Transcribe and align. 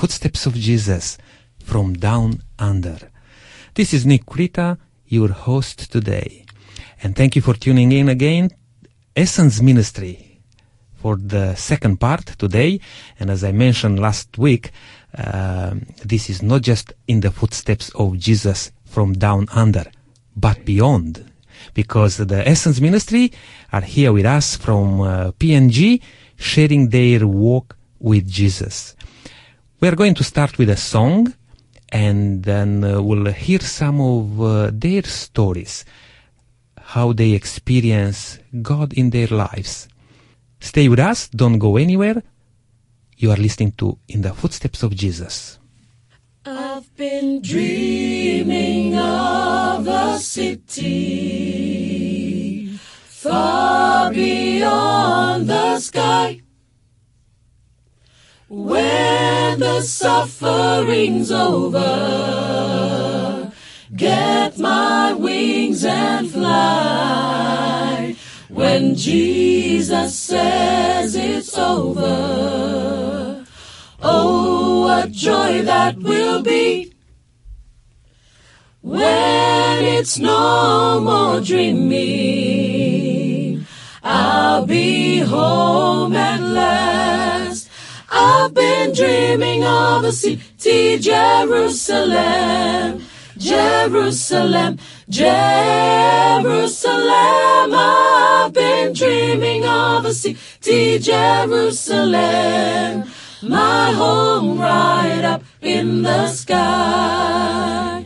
footsteps 0.00 0.46
of 0.46 0.54
Jesus 0.54 1.18
from 1.62 1.92
down 1.92 2.40
under. 2.58 2.98
This 3.74 3.92
is 3.92 4.06
Nick 4.06 4.24
Krita, 4.24 4.78
your 5.04 5.28
host 5.28 5.92
today. 5.92 6.46
And 7.02 7.14
thank 7.14 7.36
you 7.36 7.42
for 7.42 7.52
tuning 7.52 7.92
in 7.92 8.08
again. 8.08 8.48
Essence 9.14 9.60
Ministry 9.60 10.40
for 10.94 11.16
the 11.16 11.54
second 11.54 12.00
part 12.00 12.24
today. 12.38 12.80
And 13.18 13.28
as 13.28 13.44
I 13.44 13.52
mentioned 13.52 14.00
last 14.00 14.38
week, 14.38 14.70
uh, 15.18 15.74
this 16.02 16.30
is 16.30 16.42
not 16.42 16.62
just 16.62 16.94
in 17.06 17.20
the 17.20 17.30
footsteps 17.30 17.90
of 17.90 18.18
Jesus 18.18 18.72
from 18.86 19.12
down 19.12 19.48
under, 19.52 19.84
but 20.34 20.64
beyond. 20.64 21.30
Because 21.74 22.16
the 22.16 22.48
Essence 22.48 22.80
Ministry 22.80 23.32
are 23.70 23.82
here 23.82 24.14
with 24.14 24.24
us 24.24 24.56
from 24.56 25.02
uh, 25.02 25.32
PNG, 25.32 26.00
sharing 26.36 26.88
their 26.88 27.26
walk 27.26 27.76
with 27.98 28.26
Jesus. 28.26 28.96
We 29.80 29.88
are 29.88 29.96
going 29.96 30.14
to 30.16 30.24
start 30.24 30.58
with 30.58 30.68
a 30.68 30.76
song 30.76 31.32
and 31.90 32.42
then 32.42 32.84
uh, 32.84 33.00
we'll 33.00 33.32
hear 33.32 33.60
some 33.60 33.98
of 33.98 34.38
uh, 34.38 34.70
their 34.74 35.02
stories, 35.04 35.86
how 36.78 37.14
they 37.14 37.30
experience 37.30 38.38
God 38.60 38.92
in 38.92 39.08
their 39.08 39.28
lives. 39.28 39.88
Stay 40.60 40.86
with 40.90 40.98
us, 40.98 41.30
don't 41.30 41.58
go 41.58 41.78
anywhere. 41.78 42.22
You 43.16 43.30
are 43.30 43.38
listening 43.38 43.72
to 43.78 43.96
In 44.08 44.20
the 44.20 44.34
Footsteps 44.34 44.82
of 44.82 44.94
Jesus. 44.94 45.58
I've 46.44 46.94
been 46.94 47.40
dreaming 47.40 48.98
of 48.98 49.88
a 49.88 50.18
city 50.18 50.90
far 52.76 54.12
beyond 54.12 55.48
the 55.48 55.78
sky 55.78 56.42
when 58.50 59.60
the 59.60 59.80
suffering's 59.80 61.30
over, 61.30 61.78
get 63.94 64.58
my 64.58 65.12
wings 65.12 65.84
and 65.84 66.28
fly. 66.28 68.16
When 68.48 68.96
Jesus 68.96 70.18
says 70.18 71.14
it's 71.14 71.56
over, 71.56 73.46
oh, 74.02 74.80
what 74.80 75.12
joy 75.12 75.62
that 75.62 75.96
will 75.98 76.42
be. 76.42 76.92
When 78.80 79.84
it's 79.84 80.18
no 80.18 81.00
more 81.00 81.40
dreaming, 81.40 82.04
I'll 84.02 84.66
be 84.66 85.20
home 85.20 86.16
at 86.16 86.40
last. 86.40 87.29
I've 88.22 88.52
been 88.52 88.92
dreaming 88.92 89.64
of 89.64 90.04
a 90.04 90.12
city, 90.12 90.98
Jerusalem, 90.98 92.22
Jerusalem, 93.38 94.78
Jerusalem. 95.08 96.44
I've 97.74 98.52
been 98.52 98.92
dreaming 98.92 99.64
of 99.64 100.04
a 100.04 100.12
city, 100.12 100.98
Jerusalem, 100.98 102.14
my 103.42 103.92
home 103.92 104.58
right 104.60 105.24
up 105.24 105.42
in 105.62 106.02
the 106.02 106.26
sky. 106.28 108.04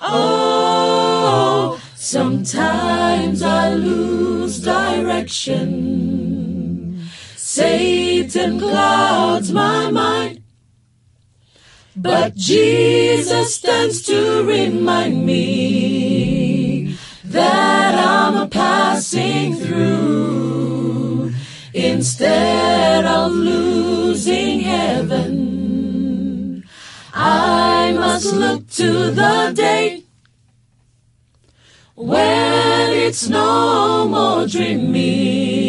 Oh, 0.00 1.78
sometimes 1.94 3.42
I 3.42 3.74
lose 3.74 4.60
direction. 4.60 5.92
Satan 8.32 8.58
clouds 8.58 9.52
my 9.52 9.90
mind. 9.90 10.42
But 11.94 12.34
Jesus 12.34 13.56
stands 13.56 14.00
to 14.04 14.42
remind 14.42 15.26
me 15.26 16.96
that 17.24 17.94
I'm 17.94 18.38
a 18.38 18.48
passing 18.48 19.56
through 19.56 21.34
instead 21.74 23.04
of 23.04 23.32
losing 23.32 24.60
heaven. 24.60 26.64
I 27.12 27.92
must 27.92 28.32
look 28.32 28.66
to 28.80 29.10
the 29.10 29.52
day 29.54 30.04
when 31.94 32.92
it's 32.94 33.28
no 33.28 34.08
more 34.08 34.46
dreaming. 34.46 35.61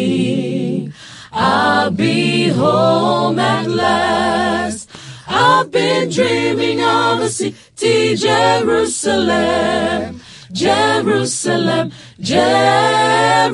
I'll 1.56 1.92
be 1.92 2.48
home 2.48 3.38
at 3.38 3.68
last. 3.68 4.90
I've 5.28 5.70
been 5.70 6.10
dreaming 6.10 6.82
of 6.82 7.20
a 7.20 7.28
city, 7.28 8.16
Jerusalem, 8.16 10.20
Jerusalem, 10.50 11.92
Jerusalem. 12.18 13.52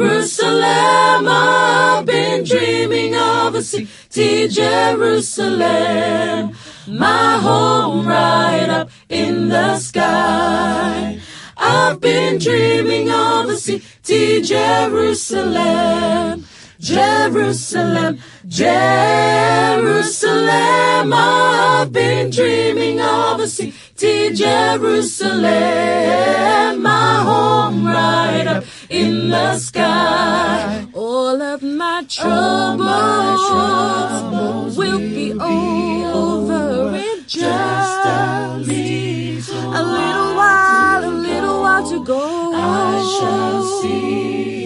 I've 1.28 2.06
been 2.06 2.44
dreaming 2.44 3.16
of 3.16 3.54
a 3.54 3.62
city, 3.62 4.48
Jerusalem, 4.48 6.56
my 6.88 7.36
home 7.36 8.08
right 8.08 8.70
up 8.70 8.88
in 9.10 9.50
the 9.50 9.76
sky. 9.76 11.20
I've 11.54 12.00
been 12.00 12.38
dreaming 12.38 13.10
of 13.10 13.50
a 13.50 13.58
city, 13.58 14.40
Jerusalem. 14.40 16.46
Jerusalem, 16.80 18.18
Jerusalem. 18.48 18.72
I've 21.12 21.92
been 21.92 22.30
dreaming 22.30 23.02
of 23.02 23.40
a 23.40 23.46
city, 23.46 24.32
Jerusalem, 24.32 25.42
my 26.82 27.22
home 27.22 27.86
right 27.86 28.46
up 28.46 28.64
in 28.88 29.28
the 29.28 29.58
sky. 29.58 30.86
All 30.94 31.42
of 31.42 31.62
my 31.62 32.02
troubles, 32.08 32.88
will 34.78 34.98
be 34.98 35.34
over 35.34 36.96
in 36.96 37.24
just 37.26 38.06
a 38.06 38.56
little, 38.56 40.34
while, 40.34 41.04
a 41.04 41.10
little 41.10 41.60
while 41.60 41.86
to 41.90 42.02
go. 42.04 42.54
I 42.54 43.02
shall 43.18 43.62
see 43.82 44.59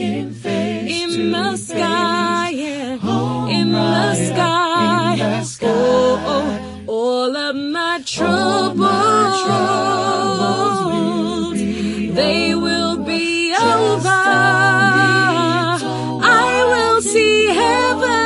the 1.34 1.56
sky, 1.56 2.50
yeah, 2.50 3.48
in 3.48 3.72
the 3.72 4.14
sky. 4.14 5.12
In 5.14 5.18
the 5.18 5.44
sky. 5.44 5.66
Oh, 5.66 6.22
oh, 6.26 6.84
oh. 6.86 6.92
all 6.92 7.36
of 7.36 7.56
my 7.56 8.02
troubles, 8.06 8.84
they 12.18 12.54
will 12.54 12.98
be 12.98 13.52
over. 13.54 14.22
I 16.42 16.64
will 16.72 17.00
see 17.02 17.46
heaven. 17.46 18.22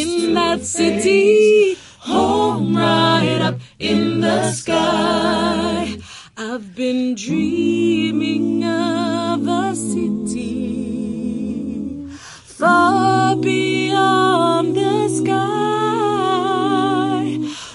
in 0.00 0.34
that 0.34 0.62
city, 0.62 1.76
home 1.98 2.76
right 2.76 3.40
up 3.42 3.56
in 3.78 4.20
the 4.20 4.52
sky. 4.52 5.96
I've 6.36 6.74
been 6.74 7.14
dreaming 7.14 8.64
of 8.64 8.99
a 9.48 9.74
city 9.74 10.58
far 12.44 13.36
beyond 13.36 14.76
the 14.76 15.08
sky 15.08 15.40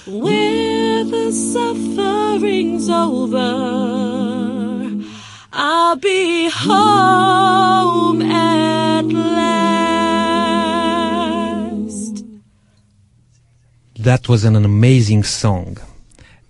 where 0.05 1.03
the 1.03 1.31
suffering's 1.31 2.89
over. 2.89 3.51
I'll 5.53 5.95
be 5.95 6.49
home 6.49 8.21
at 8.21 9.05
last. 9.05 9.45
That 13.97 14.27
was 14.29 14.43
an 14.43 14.55
amazing 14.57 15.23
song. 15.23 15.77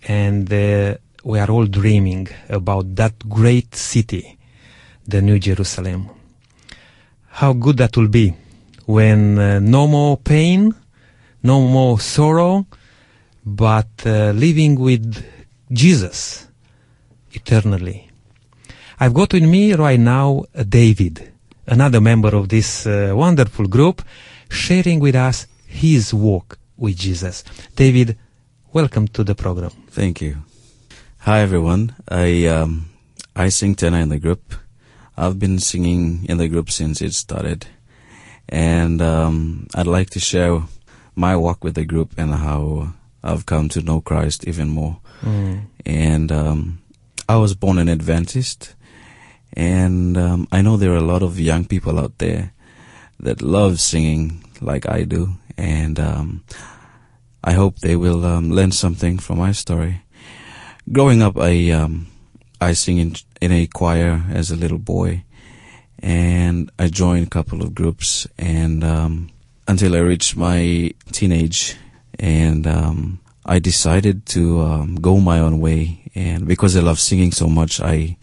And 0.08 0.52
uh, 0.52 0.96
we 1.24 1.40
are 1.40 1.50
all 1.50 1.66
dreaming 1.66 2.28
about 2.50 2.96
that 2.96 3.30
great 3.30 3.76
city, 3.76 4.38
the 5.08 5.22
New 5.22 5.40
Jerusalem. 5.40 6.10
How 7.30 7.54
good 7.54 7.78
that 7.78 7.96
will 7.98 8.08
be 8.08 8.34
when 8.86 9.38
uh, 9.40 9.60
no 9.60 9.88
more 9.88 10.18
pain, 10.18 10.74
no 11.44 11.62
more 11.62 12.00
sorrow, 12.00 12.66
but 13.46 13.90
uh, 14.06 14.32
living 14.32 14.80
with 14.80 15.24
Jesus 15.72 16.48
eternally. 17.32 18.10
I've 19.00 19.14
got 19.14 19.34
with 19.34 19.44
me 19.44 19.74
right 19.74 20.00
now 20.00 20.46
uh, 20.56 20.64
David, 20.64 21.34
another 21.68 22.00
member 22.00 22.36
of 22.36 22.50
this 22.50 22.88
uh, 22.88 23.12
wonderful 23.14 23.68
group, 23.68 24.02
sharing 24.50 25.00
with 25.00 25.16
us 25.16 25.48
his 25.68 26.14
walk 26.14 26.58
with 26.78 26.98
Jesus. 26.98 27.44
David, 27.76 28.18
welcome 28.72 29.08
to 29.10 29.24
the 29.24 29.36
program. 29.36 29.72
Thank 29.90 30.22
you. 30.22 30.38
Hi 31.20 31.40
everyone. 31.40 31.96
I 32.08 32.46
um, 32.48 32.86
I 33.36 33.50
sing 33.50 33.76
tenor 33.76 34.00
in 34.00 34.10
the 34.10 34.20
group. 34.20 34.56
I've 35.18 35.40
been 35.40 35.60
singing 35.60 36.26
in 36.28 36.38
the 36.38 36.48
group 36.48 36.70
since 36.70 37.02
it 37.02 37.14
started, 37.14 37.68
and 38.50 39.02
um, 39.02 39.68
I'd 39.74 39.88
like 39.88 40.10
to 40.12 40.20
share 40.20 40.62
my 41.16 41.36
walk 41.36 41.64
with 41.64 41.76
the 41.76 41.86
group 41.86 42.14
and 42.18 42.34
how 42.34 42.94
I've 43.24 43.46
come 43.46 43.70
to 43.70 43.82
know 43.82 44.02
Christ 44.02 44.48
even 44.48 44.70
more. 44.70 45.00
Mm. 45.22 45.68
And 45.86 46.32
um, 46.32 46.82
I 47.30 47.38
was 47.38 47.56
born 47.56 47.78
an 47.78 47.90
Adventist, 47.90 48.76
and 49.54 50.18
um, 50.18 50.48
I 50.52 50.62
know 50.62 50.76
there 50.76 50.92
are 50.92 50.98
a 50.98 51.02
lot 51.02 51.24
of 51.24 51.40
young 51.40 51.66
people 51.66 51.98
out 51.98 52.18
there 52.18 52.52
that 53.20 53.42
love 53.42 53.80
singing 53.80 54.44
like 54.62 54.88
I 54.90 55.04
do, 55.04 55.36
and 55.58 56.00
um, 56.00 56.44
I 57.44 57.54
hope 57.54 57.80
they 57.80 57.96
will 57.96 58.26
um, 58.26 58.52
learn 58.52 58.72
something 58.72 59.18
from 59.18 59.38
my 59.40 59.54
story. 59.54 60.02
Growing 60.92 61.22
up, 61.22 61.38
I 61.38 61.72
um, 61.72 62.08
I 62.62 62.74
sing 62.74 62.98
in, 62.98 63.16
in 63.42 63.52
a 63.52 63.68
choir 63.68 64.24
as 64.32 64.52
a 64.52 64.56
little 64.56 64.78
boy, 64.80 65.24
and 66.00 66.72
I 66.80 66.88
joined 66.88 67.28
a 67.28 67.30
couple 67.30 67.62
of 67.62 67.74
groups, 67.76 68.28
and 68.38 68.84
um, 68.84 69.30
until 69.68 69.96
I 69.96 70.00
reached 70.00 70.36
my 70.38 70.92
teenage, 71.12 71.76
and 72.20 72.66
um, 72.68 73.20
I 73.46 73.60
decided 73.60 74.26
to 74.28 74.62
um, 74.62 74.96
go 74.96 75.20
my 75.20 75.40
own 75.40 75.60
way, 75.60 76.10
and 76.16 76.48
because 76.48 76.76
I 76.78 76.82
love 76.82 77.00
singing 77.00 77.32
so 77.32 77.48
much, 77.48 77.80
I 77.82 78.18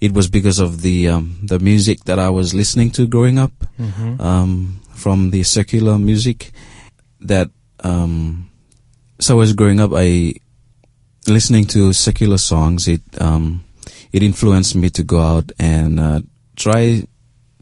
it 0.00 0.12
was 0.12 0.28
because 0.28 0.58
of 0.58 0.82
the 0.82 1.08
um, 1.08 1.38
the 1.42 1.58
music 1.58 2.04
that 2.04 2.18
I 2.18 2.30
was 2.30 2.54
listening 2.54 2.90
to 2.92 3.06
growing 3.06 3.38
up, 3.38 3.52
Mhm. 3.78 4.20
um, 4.20 4.80
from 4.94 5.30
the 5.30 5.42
secular 5.42 5.98
music 5.98 6.52
that 7.20 7.50
um, 7.80 8.48
so 9.20 9.40
as 9.40 9.52
growing 9.52 9.80
up, 9.80 9.92
I 9.94 10.34
listening 11.26 11.64
to 11.66 11.92
secular 11.92 12.38
songs. 12.38 12.88
It 12.88 13.02
um, 13.20 13.64
it 14.12 14.22
influenced 14.22 14.74
me 14.76 14.90
to 14.90 15.02
go 15.02 15.20
out 15.20 15.52
and 15.58 15.98
uh, 16.00 16.20
try 16.56 17.02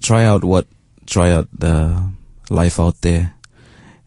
try 0.02 0.24
out 0.24 0.44
what 0.44 0.66
try 1.06 1.30
out 1.32 1.48
the 1.56 2.10
life 2.50 2.78
out 2.80 3.00
there, 3.02 3.34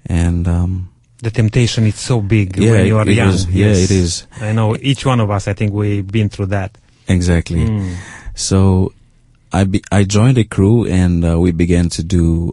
and 0.05 0.47
um, 0.47 0.89
The 1.23 1.31
temptation 1.31 1.85
is 1.85 1.95
so 1.95 2.21
big 2.21 2.57
Yeah, 2.57 2.71
when 2.71 2.85
you 2.87 2.97
are 2.97 3.09
young. 3.09 3.33
is- 3.33 3.47
yeah, 3.49 3.67
it 3.73 3.89
is. 3.91 4.27
I 4.41 4.51
know 4.51 4.75
each 4.79 5.05
one 5.05 5.19
of 5.19 5.29
us. 5.31 5.47
I 5.47 5.53
think 5.53 5.73
we've 5.73 6.05
been 6.05 6.29
through 6.29 6.47
that. 6.47 6.77
exactly. 7.07 7.65
Mm. 7.65 7.95
So 8.35 8.91
I 9.53 9.63
be, 9.63 9.81
I 9.91 10.03
joined 10.03 10.37
a 10.37 10.43
crew 10.43 10.85
and 10.85 11.23
uh, 11.25 11.39
we 11.39 11.51
began 11.51 11.89
to 11.89 12.03
do 12.03 12.51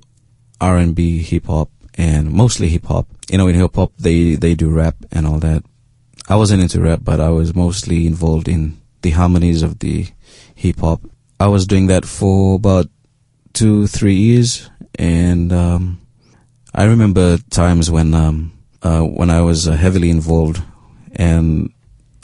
R 0.60 0.76
and 0.78 0.94
B, 0.94 1.18
hip 1.22 1.46
hop, 1.46 1.68
and 1.98 2.30
mostly 2.32 2.68
hip 2.68 2.86
hop. 2.86 3.06
You 3.28 3.38
know, 3.38 3.48
in 3.48 3.56
hip 3.56 3.74
hop 3.74 3.92
they 3.98 4.36
they 4.36 4.54
do 4.54 4.70
rap 4.70 4.96
and 5.10 5.26
all 5.26 5.38
that. 5.40 5.64
I 6.28 6.36
wasn't 6.36 6.62
into 6.62 6.80
rap, 6.80 7.00
but 7.02 7.20
I 7.20 7.30
was 7.30 7.54
mostly 7.54 8.06
involved 8.06 8.48
in 8.48 8.80
the 9.02 9.10
harmonies 9.10 9.62
of 9.62 9.78
the 9.80 10.06
hip 10.54 10.80
hop. 10.80 11.00
I 11.40 11.48
was 11.48 11.66
doing 11.66 11.88
that 11.88 12.04
for 12.04 12.54
about 12.56 12.86
two 13.52 13.86
three 13.86 14.14
years, 14.14 14.70
and 14.98 15.52
um, 15.52 16.00
I 16.74 16.84
remember 16.84 17.38
times 17.50 17.90
when 17.90 18.14
um, 18.14 18.52
uh, 18.82 19.02
when 19.02 19.30
I 19.30 19.40
was 19.40 19.66
uh, 19.66 19.72
heavily 19.72 20.08
involved, 20.10 20.62
and 21.16 21.72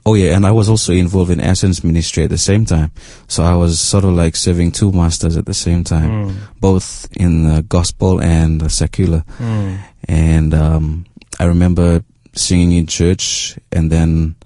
oh 0.07 0.15
yeah, 0.15 0.37
and 0.37 0.47
I 0.47 0.53
was 0.53 0.69
also 0.69 0.93
involved 0.93 1.31
in 1.33 1.41
Essence 1.41 1.83
ministry 1.83 2.23
at 2.25 2.31
the 2.31 2.39
same 2.39 2.65
time. 2.65 2.93
So 3.27 3.43
I 3.43 3.55
was 3.57 3.81
sort 3.81 4.05
of 4.05 4.11
like 4.15 4.37
serving 4.37 4.71
two 4.73 4.93
masters 4.93 5.37
at 5.37 5.47
the 5.47 5.55
same 5.55 5.83
time, 5.85 6.11
Mm. 6.11 6.35
both 6.61 7.09
in 7.17 7.47
uh, 7.47 7.63
gospel 7.69 8.21
and 8.23 8.71
secular. 8.71 9.25
Mm. 9.39 9.79
And 10.09 10.55
um, 10.55 11.07
I 11.41 11.45
remember 11.45 12.03
singing 12.39 12.73
in 12.73 12.87
church, 12.87 13.59
and 13.73 13.91
then 13.91 14.37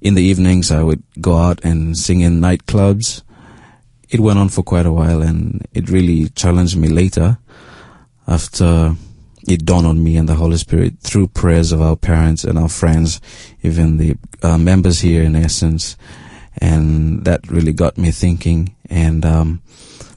in 0.00 0.14
the 0.14 0.22
evenings 0.22 0.70
I 0.70 0.82
would 0.82 1.02
go 1.20 1.36
out 1.36 1.64
and 1.64 1.96
sing 1.96 2.20
in 2.20 2.40
nightclubs. 2.40 3.22
It 4.08 4.20
went 4.20 4.38
on 4.38 4.48
for 4.48 4.62
quite 4.62 4.86
a 4.86 4.92
while, 4.92 5.22
and 5.22 5.66
it 5.72 5.90
really 5.90 6.28
challenged 6.30 6.76
me 6.76 6.88
later 6.88 7.38
after 8.26 8.94
it 9.48 9.64
dawned 9.64 9.86
on 9.86 10.02
me 10.02 10.16
and 10.16 10.28
the 10.28 10.34
Holy 10.34 10.56
Spirit 10.56 10.98
through 11.00 11.28
prayers 11.28 11.72
of 11.72 11.80
our 11.80 11.96
parents 11.96 12.44
and 12.44 12.58
our 12.58 12.68
friends, 12.68 13.20
even 13.62 13.98
the 13.98 14.16
uh, 14.42 14.58
members 14.58 15.00
here 15.00 15.22
in 15.22 15.36
Essence. 15.36 15.96
And 16.58 17.24
that 17.24 17.48
really 17.50 17.72
got 17.72 17.98
me 17.98 18.10
thinking. 18.10 18.74
And 18.88 19.24
um, 19.24 19.62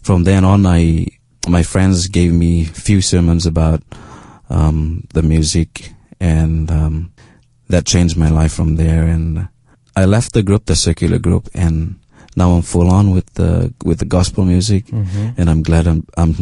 from 0.02 0.24
then 0.24 0.46
on, 0.46 0.66
I 0.66 1.08
my 1.48 1.64
friends 1.64 2.08
gave 2.08 2.34
me 2.34 2.64
few 2.64 3.02
sermons 3.02 3.46
about 3.46 3.82
um, 4.50 5.08
the 5.14 5.22
music, 5.22 5.94
and 6.20 6.70
um, 6.72 7.12
that 7.70 7.86
changed 7.86 8.18
my 8.18 8.30
life 8.30 8.54
from 8.54 8.76
there. 8.76 9.04
And 9.08 9.48
I 9.96 10.06
left 10.06 10.34
the 10.34 10.44
group, 10.44 10.66
the 10.66 10.76
secular 10.76 11.20
group, 11.20 11.50
and 11.54 11.96
now 12.36 12.52
I'm 12.52 12.62
full 12.62 12.90
on 12.90 13.12
with 13.12 13.34
the 13.34 13.74
with 13.84 14.00
the 14.00 14.06
gospel 14.06 14.46
music 14.46 14.86
Mhm. 14.88 15.34
and 15.38 15.50
I'm 15.50 15.64
glad 15.64 15.88
I'm 15.88 16.04
I'm 16.18 16.36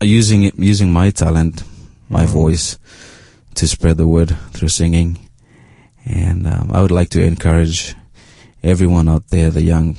using 0.00 0.44
it 0.44 0.54
using 0.58 0.92
my 0.92 1.10
talent, 1.10 1.64
my 2.08 2.24
Mm. 2.26 2.32
voice, 2.32 2.78
to 3.54 3.66
spread 3.66 3.96
the 3.96 4.06
word 4.06 4.36
through 4.52 4.68
singing. 4.70 5.18
And 6.04 6.46
um, 6.46 6.70
I 6.72 6.80
would 6.80 6.90
like 6.90 7.10
to 7.10 7.22
encourage 7.22 7.94
everyone 8.62 9.08
out 9.08 9.28
there, 9.28 9.50
the 9.50 9.62
young 9.62 9.96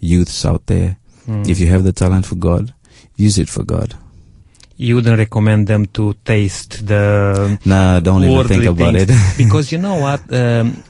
youths 0.00 0.44
out 0.44 0.66
there, 0.66 0.96
Mm. 1.28 1.48
if 1.48 1.58
you 1.60 1.66
have 1.68 1.82
the 1.84 1.92
talent 1.92 2.24
for 2.26 2.36
God, 2.36 2.72
use 3.16 3.36
it 3.38 3.48
for 3.48 3.64
God. 3.64 3.94
You 4.76 4.96
wouldn't 4.96 5.18
recommend 5.18 5.66
them 5.66 5.86
to 5.86 6.14
taste 6.24 6.86
the 6.86 7.58
Nah, 7.64 8.00
don't 8.00 8.24
even 8.24 8.46
think 8.48 8.66
about 8.66 8.94
it. 8.94 9.10
because 9.38 9.72
you 9.72 9.78
know 9.78 9.96
what 9.96 10.20
um, 10.32 10.82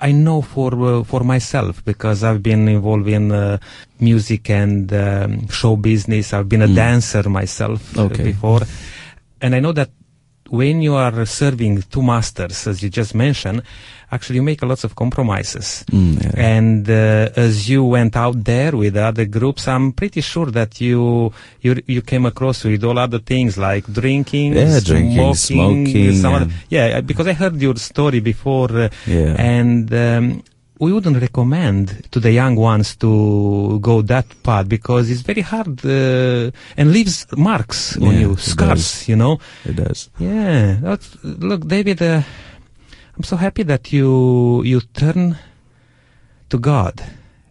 I 0.00 0.12
know 0.12 0.40
for 0.42 0.72
uh, 0.74 1.04
for 1.04 1.20
myself 1.24 1.84
because 1.84 2.24
I've 2.24 2.42
been 2.42 2.68
involved 2.68 3.06
in 3.08 3.30
uh, 3.32 3.58
music 4.00 4.50
and 4.50 4.90
um, 4.92 5.48
show 5.48 5.76
business. 5.76 6.32
I've 6.32 6.48
been 6.48 6.62
a 6.62 6.68
Mm. 6.68 6.74
dancer 6.74 7.28
myself 7.28 7.96
uh, 7.96 8.02
Okay. 8.06 8.24
before, 8.24 8.62
and 9.40 9.54
I 9.54 9.60
know 9.60 9.72
that 9.72 9.90
when 10.48 10.82
you 10.82 10.94
are 10.96 11.24
serving 11.26 11.82
two 11.90 12.02
masters, 12.02 12.66
as 12.66 12.82
you 12.82 12.88
just 12.90 13.14
mentioned, 13.14 13.62
actually 14.12 14.36
you 14.36 14.42
make 14.42 14.62
a 14.62 14.66
lots 14.66 14.84
of 14.84 14.94
compromises. 14.94 15.84
Mm, 15.90 16.22
yeah. 16.22 16.32
And 16.36 16.88
uh, 16.90 17.30
as 17.36 17.68
you 17.68 17.84
went 17.84 18.16
out 18.16 18.42
there 18.44 18.76
with 18.76 18.96
other 18.96 19.24
groups, 19.26 19.68
I'm 19.68 19.92
pretty 19.92 20.20
sure 20.20 20.50
that 20.50 20.80
you 20.80 21.32
you 21.60 21.80
you 21.86 22.02
came 22.02 22.26
across 22.26 22.64
with 22.64 22.82
all 22.84 22.98
other 22.98 23.18
things 23.20 23.56
like 23.56 23.84
drinking, 23.92 24.54
Yeah, 24.54 24.80
drinking, 24.80 25.34
smoking, 25.34 25.86
smoking, 25.86 26.14
some 26.16 26.34
other- 26.34 26.50
yeah, 26.68 27.00
because 27.00 27.26
I 27.26 27.32
heard 27.34 27.56
your 27.60 27.76
story 27.76 28.20
before, 28.20 28.70
uh, 28.84 28.88
yeah. 29.06 29.34
and 29.38 29.92
um, 29.94 30.42
we 30.80 30.92
wouldn't 30.94 31.20
recommend 31.20 32.08
to 32.10 32.18
the 32.20 32.32
young 32.32 32.56
ones 32.56 32.96
to 32.96 33.78
go 33.80 34.00
that 34.00 34.24
path 34.42 34.66
because 34.66 35.10
it's 35.10 35.20
very 35.20 35.42
hard 35.42 35.84
uh, 35.84 36.50
and 36.76 36.90
leaves 36.90 37.26
marks 37.36 37.98
on 37.98 38.18
you, 38.18 38.34
scars, 38.38 39.06
you 39.06 39.14
know. 39.14 39.38
it 39.66 39.76
does. 39.76 40.08
Yeah, 40.18 40.78
that's, 40.80 41.16
look, 41.22 41.66
David, 41.68 42.00
uh, 42.00 42.22
I'm 43.20 43.24
so 43.24 43.36
happy 43.36 43.64
that 43.64 43.92
you 43.92 44.62
you 44.64 44.80
turn 44.80 45.36
to 46.48 46.58
God, 46.58 47.02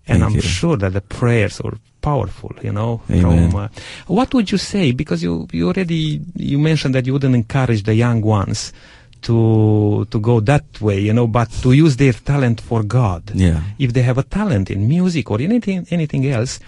and 0.08 0.18
Thank 0.18 0.24
I'm 0.24 0.36
you. 0.38 0.42
sure 0.42 0.76
that 0.78 0.94
the 0.94 1.02
prayers 1.02 1.62
are 1.62 1.78
powerful. 2.02 2.56
You 2.64 2.72
know, 2.72 3.02
Amen. 3.08 3.52
from 3.52 3.56
uh, 3.56 3.68
what 4.08 4.34
would 4.34 4.52
you 4.52 4.58
say? 4.58 4.94
Because 4.94 5.22
you 5.22 5.48
you 5.52 5.68
already 5.68 6.22
you 6.34 6.58
mentioned 6.58 6.96
that 6.96 7.06
you 7.06 7.14
wouldn't 7.14 7.36
encourage 7.36 7.84
the 7.84 7.94
young 7.94 8.22
ones 8.22 8.74
to 9.22 10.08
to 10.10 10.20
go 10.20 10.40
that 10.40 10.66
way, 10.82 11.02
you 11.02 11.14
know, 11.14 11.28
but 11.28 11.52
to 11.62 11.74
use 11.74 11.98
their 11.98 12.14
talent 12.14 12.62
for 12.62 12.82
God. 12.82 13.30
Yeah. 13.36 13.62
If 13.78 13.94
they 13.94 14.02
have 14.02 14.18
a 14.18 14.24
talent 14.24 14.72
in 14.72 14.88
music 14.88 15.30
or 15.30 15.40
anything 15.40 15.86
anything 15.92 16.26
else, 16.26 16.60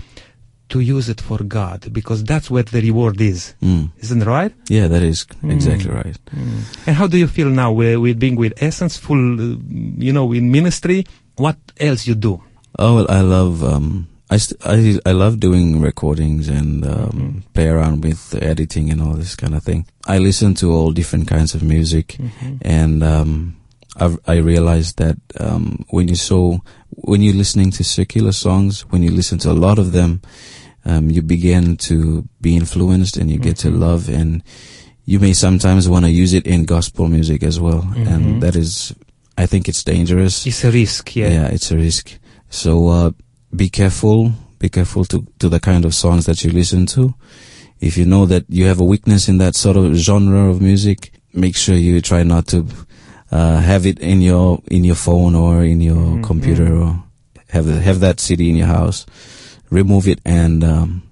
to 0.72 0.80
use 0.80 1.08
it 1.10 1.22
for 1.22 1.38
God, 1.44 1.92
because 1.94 2.24
that's 2.24 2.50
where 2.52 2.64
the 2.64 2.82
reward 2.82 3.22
is. 3.22 3.54
Mm. 3.62 3.90
Isn't 4.00 4.22
it 4.24 4.28
right? 4.28 4.54
Yeah, 4.70 4.88
that 4.90 5.04
is 5.04 5.26
Mm. 5.44 5.52
exactly 5.52 5.92
right. 5.92 6.18
And 6.88 6.96
how 6.96 7.08
do 7.08 7.18
you 7.18 7.28
feel 7.28 7.50
now 7.50 7.72
with, 7.72 7.98
with 8.00 8.18
being 8.20 8.36
with 8.36 8.54
Essence, 8.62 8.98
full, 8.98 9.40
uh, 9.40 9.56
you 9.98 10.12
know, 10.14 10.34
in 10.34 10.52
ministry? 10.52 11.06
What 11.38 11.58
else 11.80 12.08
you 12.08 12.16
do? 12.16 12.42
Oh, 12.80 12.96
well, 12.96 13.08
I 13.10 13.22
love 13.22 13.64
um, 13.64 14.08
I, 14.30 14.38
st- 14.38 14.62
I 14.66 15.00
I 15.10 15.12
love 15.14 15.40
doing 15.40 15.82
recordings 15.82 16.48
and 16.50 16.86
um, 16.86 17.12
Mhm. 17.12 17.54
play 17.54 17.68
around 17.68 18.04
with 18.04 18.34
editing 18.42 18.90
and 18.92 19.02
all 19.02 19.16
this 19.20 19.36
kind 19.36 19.54
of 19.56 19.64
thing. 19.64 19.86
I 20.08 20.20
listen 20.20 20.54
to 20.56 20.72
all 20.72 20.92
different 20.94 21.28
kinds 21.28 21.54
of 21.56 21.62
music, 21.64 22.18
and 22.64 23.04
um, 23.04 23.56
I've, 24.00 24.18
I 24.28 24.38
realized 24.40 24.98
that 25.04 25.18
um, 25.40 25.84
when 25.90 26.08
you 26.08 26.16
so 26.16 26.62
when 27.08 27.22
you're 27.22 27.36
listening 27.36 27.72
to 27.72 27.84
circular 27.84 28.32
songs, 28.32 28.86
when 28.92 29.04
you 29.04 29.12
listen 29.12 29.38
to 29.40 29.52
a 29.52 29.58
lot 29.68 29.78
of 29.80 29.92
them, 29.92 30.22
um, 30.86 31.10
you 31.10 31.22
begin 31.22 31.78
to 31.78 32.24
be 32.42 32.56
influenced 32.56 33.18
and 33.18 33.30
you 33.32 33.38
get 33.38 33.58
to 33.58 33.70
Mhm. 33.70 33.80
love 33.80 34.10
and 34.10 34.42
you 35.06 35.20
may 35.20 35.34
sometimes 35.34 35.88
want 35.90 36.06
to 36.06 36.12
use 36.12 36.34
it 36.34 36.46
in 36.48 36.66
gospel 36.66 37.08
music 37.08 37.44
as 37.44 37.60
well, 37.60 37.82
Mhm. 37.82 38.08
and 38.08 38.42
that 38.42 38.56
is, 38.56 38.94
I 39.38 39.46
think 39.48 39.68
it's 39.68 39.84
dangerous. 39.84 40.46
It's 40.46 40.64
a 40.64 40.72
risk, 40.72 41.16
yeah. 41.16 41.30
Yeah, 41.30 41.48
it's 41.48 41.72
a 41.72 41.76
risk. 41.78 42.18
So 42.50 42.88
uh, 42.88 43.12
be 43.56 43.70
careful. 43.70 44.32
Be 44.60 44.70
careful 44.70 45.06
to 45.06 45.26
to 45.40 45.50
the 45.50 45.60
kind 45.60 45.86
of 45.86 45.94
songs 45.94 46.26
that 46.26 46.44
you 46.44 46.52
listen 46.54 46.86
to. 46.88 47.14
If 47.80 47.98
you 47.98 48.06
know 48.06 48.28
that 48.28 48.44
you 48.48 48.66
have 48.68 48.80
a 48.80 48.86
weakness 48.86 49.28
in 49.28 49.40
that 49.40 49.56
sort 49.56 49.76
of 49.78 49.96
genre 49.96 50.50
of 50.52 50.62
music, 50.62 51.12
make 51.34 51.56
sure 51.58 51.76
you 51.76 52.00
try 52.02 52.24
not 52.24 52.46
to 52.48 52.66
uh, 53.32 53.60
have 53.62 53.88
it 53.90 53.98
in 54.00 54.22
your 54.22 54.60
in 54.70 54.84
your 54.84 54.98
phone 54.98 55.34
or 55.36 55.64
in 55.64 55.82
your 55.82 56.18
Mhm, 56.18 56.24
computer 56.24 56.76
or 56.78 57.04
have 57.50 57.66
have 57.84 58.00
that 58.02 58.20
CD 58.20 58.50
in 58.50 58.56
your 58.58 58.68
house. 58.68 59.06
Remove 59.72 60.08
it 60.08 60.20
and 60.26 60.64
um, 60.64 61.04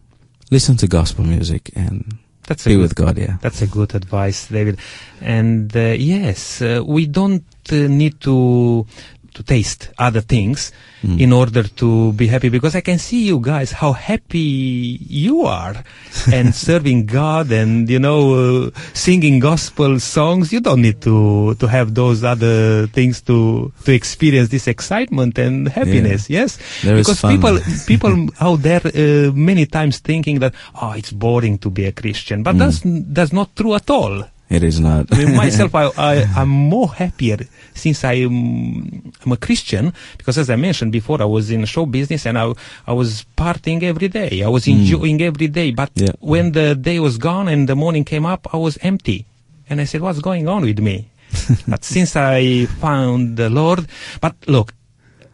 listen 0.52 0.78
to 0.78 0.88
gospel 0.88 1.24
music 1.24 1.72
and 1.76 2.18
That's 2.44 2.66
be 2.66 2.76
good, 2.76 2.82
with 2.82 2.96
God. 2.96 3.18
Yeah. 3.18 3.38
That's 3.42 3.62
a 3.62 3.68
good 3.68 3.96
advice, 3.96 4.48
David. 4.48 4.80
And 5.22 5.76
uh, 5.76 5.96
yes, 5.98 6.62
uh, 6.62 6.84
we 6.86 7.08
don't 7.08 7.46
uh, 7.72 7.88
need 7.88 8.20
to 8.22 8.86
to 9.34 9.44
taste 9.44 9.90
other 9.98 10.22
things 10.22 10.72
Mm. 11.02 11.18
in 11.22 11.32
order 11.32 11.64
to 11.64 12.12
be 12.12 12.28
happy. 12.28 12.50
Because 12.50 12.76
I 12.76 12.82
can 12.82 13.00
see 13.00 13.24
you 13.24 13.40
guys 13.40 13.72
how 13.72 13.94
happy 13.94 15.00
you 15.00 15.46
are 15.46 15.82
and 16.34 16.54
serving 16.54 17.06
God 17.06 17.52
and 17.52 17.90
you 17.90 18.00
know 18.00 18.68
uh, 18.68 18.72
singing 18.94 19.40
gospel 19.40 20.00
songs. 20.00 20.52
You 20.52 20.60
don't 20.60 20.82
need 20.82 21.00
to 21.08 21.56
to 21.56 21.68
have 21.68 21.96
those 21.96 22.26
other 22.26 22.88
things 22.88 23.22
to 23.32 23.72
to 23.86 23.92
experience 23.94 24.50
this 24.50 24.68
excitement 24.68 25.40
and 25.40 25.70
happiness. 25.70 26.30
Yes. 26.30 26.60
There 26.84 26.98
because 26.98 27.22
people 27.22 27.60
people 27.88 28.28
out 28.42 28.62
there 28.62 28.82
uh, 28.84 29.32
many 29.32 29.66
times 29.68 30.00
thinking 30.00 30.40
that 30.40 30.54
oh 30.82 30.92
it's 30.92 31.12
boring 31.16 31.60
to 31.60 31.70
be 31.70 31.86
a 31.86 31.94
Christian. 31.94 32.44
But 32.44 32.58
that's 32.60 32.82
that's 32.84 33.32
not 33.32 33.56
true 33.56 33.74
at 33.76 33.90
all 33.90 34.28
It 34.50 34.64
is 34.64 34.80
not. 34.80 35.14
I 35.14 35.18
mean, 35.26 35.36
myself, 35.36 35.76
I, 35.84 35.92
I, 35.98 36.14
I'm 36.36 36.50
more 36.50 36.90
happier 36.94 37.38
since 37.76 38.04
I 38.04 38.14
am 38.14 39.14
I'm 39.24 39.32
a 39.32 39.38
Christian 39.38 39.94
because, 40.18 40.38
as 40.40 40.50
I 40.50 40.56
mentioned 40.56 40.92
before, 40.92 41.22
I 41.22 41.26
was 41.26 41.52
in 41.52 41.64
show 41.66 41.86
business 41.86 42.26
and 42.26 42.38
I, 42.38 42.52
I 42.88 42.94
was 42.94 43.26
partying 43.38 43.84
every 43.84 44.08
day. 44.08 44.42
I 44.44 44.48
was 44.50 44.68
enjoying 44.68 45.22
every 45.22 45.48
day. 45.48 45.70
But 45.72 45.92
Yeah. 45.96 46.14
when 46.20 46.54
the 46.54 46.74
day 46.76 47.00
was 47.00 47.18
gone 47.20 47.48
and 47.48 47.70
the 47.70 47.76
morning 47.76 48.04
came 48.06 48.26
up, 48.26 48.48
I 48.54 48.58
was 48.58 48.78
empty. 48.82 49.26
And 49.70 49.80
I 49.80 49.84
said, 49.86 50.02
what's 50.02 50.20
going 50.20 50.48
on 50.48 50.64
with 50.64 50.80
me? 50.80 51.10
but 51.68 51.86
since 51.86 52.16
I 52.16 52.66
found 52.82 53.38
the 53.38 53.52
Lord, 53.52 53.86
but 54.20 54.36
look, 54.48 54.74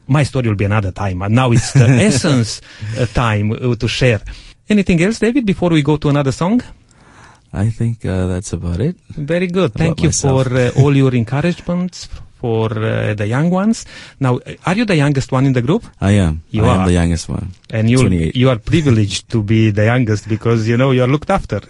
my 0.08 0.24
story 0.24 0.50
will 0.50 0.56
be 0.58 0.66
another 0.66 0.92
time. 0.92 1.22
And 1.22 1.34
now 1.34 1.52
it's 1.54 1.72
the 1.72 1.86
essence 2.10 2.60
uh, 3.00 3.06
time 3.08 3.54
uh, 3.54 3.76
to 3.76 3.88
share. 3.88 4.20
Anything 4.68 5.02
else, 5.02 5.20
David, 5.20 5.46
before 5.46 5.70
we 5.70 5.82
go 5.82 5.96
to 5.96 6.10
another 6.10 6.34
song? 6.34 6.62
I 7.54 7.70
think 7.70 8.06
uh, 8.06 8.28
that's 8.28 8.54
about 8.54 8.80
it. 8.80 8.96
Very 9.10 9.48
good. 9.48 9.74
Thank 9.74 10.02
you 10.02 10.10
myself. 10.10 10.48
for 10.48 10.58
uh, 10.58 10.72
all 10.84 10.96
your 10.96 11.14
encouragements 11.16 12.10
for 12.46 12.70
uh, 12.78 13.14
the 13.16 13.28
young 13.28 13.50
ones. 13.50 13.86
Now, 14.20 14.38
uh, 14.38 14.54
are 14.66 14.75
you 14.75 14.86
the 14.86 14.96
youngest 14.96 15.32
one 15.32 15.46
in 15.46 15.54
the 15.54 15.62
group? 15.62 15.84
I 16.00 16.12
am. 16.12 16.44
You 16.52 16.66
I 16.66 16.70
are. 16.70 16.80
am 16.80 16.86
the 16.88 16.94
youngest 16.94 17.30
one. 17.30 17.48
And 17.72 17.90
you 17.90 18.00
you 18.42 18.50
are 18.50 18.60
privileged 18.60 19.30
to 19.34 19.42
be 19.42 19.72
the 19.72 19.86
youngest 19.86 20.28
because 20.28 20.68
you 20.68 20.78
know 20.78 20.92
you 20.92 21.04
are 21.04 21.08
looked 21.08 21.30
after. 21.30 21.60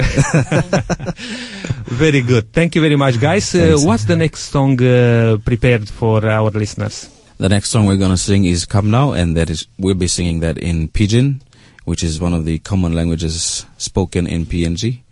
very 2.04 2.22
good. 2.22 2.52
Thank 2.52 2.76
you 2.76 2.82
very 2.82 2.98
much, 2.98 3.20
guys. 3.20 3.56
Uh, 3.56 3.78
what's 3.88 4.06
the 4.06 4.18
next 4.18 4.42
song 4.52 4.82
uh, 4.82 5.38
prepared 5.46 5.88
for 5.88 6.26
our 6.26 6.52
listeners? 6.52 7.10
The 7.38 7.50
next 7.50 7.70
song 7.70 7.86
we're 7.86 7.98
gonna 7.98 8.18
sing 8.18 8.46
is 8.46 8.66
"Come 8.66 8.90
Now," 8.92 9.14
and 9.14 9.36
that 9.38 9.50
is 9.50 9.68
we'll 9.78 9.96
be 9.96 10.08
singing 10.08 10.40
that 10.42 10.58
in 10.58 10.88
Pidgin, 10.90 11.42
which 11.86 12.04
is 12.04 12.20
one 12.20 12.34
of 12.34 12.44
the 12.46 12.60
common 12.60 12.94
languages 12.94 13.66
spoken 13.78 14.28
in 14.28 14.46
PNG. 14.46 15.05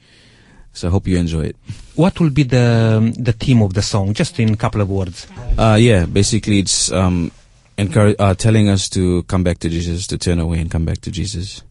So 0.73 0.87
I 0.87 0.91
hope 0.91 1.07
you 1.07 1.17
enjoy 1.17 1.45
it. 1.45 1.55
What 1.95 2.19
will 2.19 2.31
be 2.31 2.43
the 2.43 2.97
um, 2.97 3.13
the 3.13 3.31
theme 3.31 3.61
of 3.61 3.73
the 3.73 3.81
song? 3.81 4.13
Just 4.13 4.39
in 4.39 4.53
a 4.53 4.57
couple 4.57 4.81
of 4.81 4.89
words. 4.89 5.27
Uh, 5.57 5.77
yeah, 5.79 6.05
basically 6.05 6.59
it's 6.59 6.91
um, 6.91 7.31
encourage, 7.77 8.15
uh, 8.19 8.33
telling 8.33 8.69
us 8.69 8.89
to 8.89 9.23
come 9.23 9.43
back 9.43 9.59
to 9.59 9.69
Jesus, 9.69 10.07
to 10.07 10.17
turn 10.17 10.39
away 10.39 10.59
and 10.59 10.71
come 10.71 10.83
back 10.85 10.99
to 11.01 11.11
Jesus. 11.11 11.61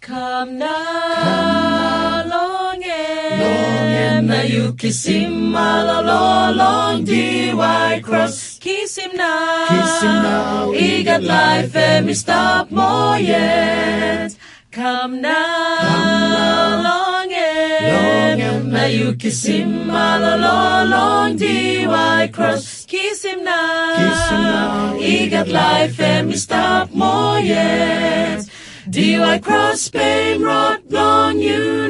Come 0.00 0.58
now, 0.58 2.24
long 2.26 2.82
and 2.82 3.40
long 3.40 3.88
and 3.92 4.26
now 4.28 4.42
you 4.42 4.72
kiss 4.74 5.04
him 5.04 5.54
all 5.54 6.00
along, 6.00 6.56
long 6.56 7.04
dear 7.04 7.56
white 7.56 8.02
cross. 8.04 8.58
Kiss 8.58 8.96
him 8.96 9.16
now, 9.16 9.66
kiss 9.68 10.02
him 10.02 10.22
now. 10.22 10.72
He 10.72 11.02
got 11.02 11.22
life 11.22 11.74
and 11.76 12.06
me 12.06 12.14
stop 12.14 12.70
more 12.70 13.18
yet. 13.18 14.36
Come 14.70 15.20
now, 15.20 15.78
come 15.80 16.30
now, 16.30 16.82
long 16.82 17.22
and 17.24 17.25
long 17.92 18.40
and 18.40 18.72
now 18.72 18.86
you 18.86 19.14
kiss 19.14 19.44
him 19.44 19.90
all 19.90 20.86
long 20.86 21.36
dear 21.36 21.88
white 21.88 22.32
cross. 22.32 22.84
Kiss 22.86 23.24
him 23.24 23.44
now, 23.44 23.96
kiss 23.96 24.30
him 24.30 24.42
now. 24.42 24.94
He 24.96 25.28
got 25.28 25.48
life 25.48 26.00
and 26.00 26.28
me 26.28 26.36
stop 26.36 26.92
more 26.92 27.38
yet. 27.40 28.46
Do 28.88 29.22
I 29.24 29.38
cross 29.38 29.88
pain 29.88 30.42
rot 30.42 30.80
long 30.90 31.40
you 31.40 31.88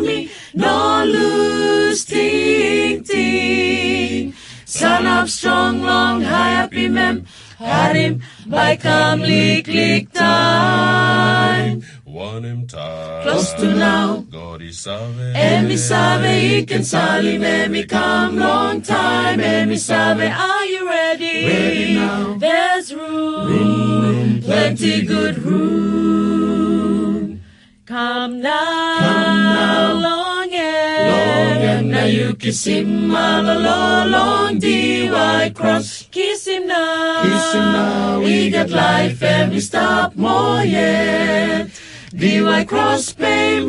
me 0.00 0.30
no 0.54 1.04
lose 1.04 2.04
ting 2.06 3.04
ting 3.04 4.32
Son 4.64 5.06
of 5.06 5.30
strong 5.30 5.82
long 5.82 6.22
happy 6.22 6.88
mem 6.88 7.26
had 7.58 7.96
him 7.96 8.22
by 8.46 8.76
come 8.76 9.20
lick 9.20 9.66
lick 9.66 10.10
time 10.12 11.82
One 12.04 12.44
him 12.44 12.66
time. 12.66 12.97
Close 13.28 13.52
to 13.60 13.74
now. 13.74 14.24
God 14.30 14.62
is 14.62 14.78
salve. 14.78 15.20
and 15.34 15.68
me 15.68 15.76
sabe 15.76 16.40
he 16.40 16.64
can 16.64 16.82
sally 16.82 17.36
me 17.36 17.68
me 17.68 17.84
come 17.84 18.36
long 18.36 18.80
time. 18.80 19.38
And 19.40 19.68
me 19.68 19.76
sabe 19.76 20.32
are 20.32 20.64
you 20.64 20.88
ready? 20.88 21.46
Ready 21.46 21.94
now. 21.96 22.38
There's 22.38 22.94
room. 22.94 23.46
Room, 23.46 24.40
plenty 24.42 25.02
good 25.02 25.36
room. 25.42 27.42
come 27.84 28.40
now. 28.40 28.98
Come 28.98 29.42
now. 29.60 29.92
Long 29.92 30.50
and 30.50 31.10
long 31.12 31.62
and 31.72 31.90
now 31.90 32.04
you 32.06 32.34
kiss 32.34 32.64
him. 32.64 33.14
All 33.14 33.44
along 33.44 34.10
long 34.10 34.58
D 34.58 35.10
white 35.10 35.52
cross. 35.54 36.08
Kiss 36.10 36.46
him 36.46 36.66
now. 36.66 37.22
Kiss 37.24 37.52
him 37.52 37.60
now. 37.60 38.20
We 38.20 38.48
got 38.48 38.70
life 38.70 39.22
and 39.22 39.52
we 39.52 39.60
stop 39.60 40.16
more 40.16 40.64
yet 40.64 41.68
DY 42.10 42.64
cross 42.64 43.12
pain 43.12 43.68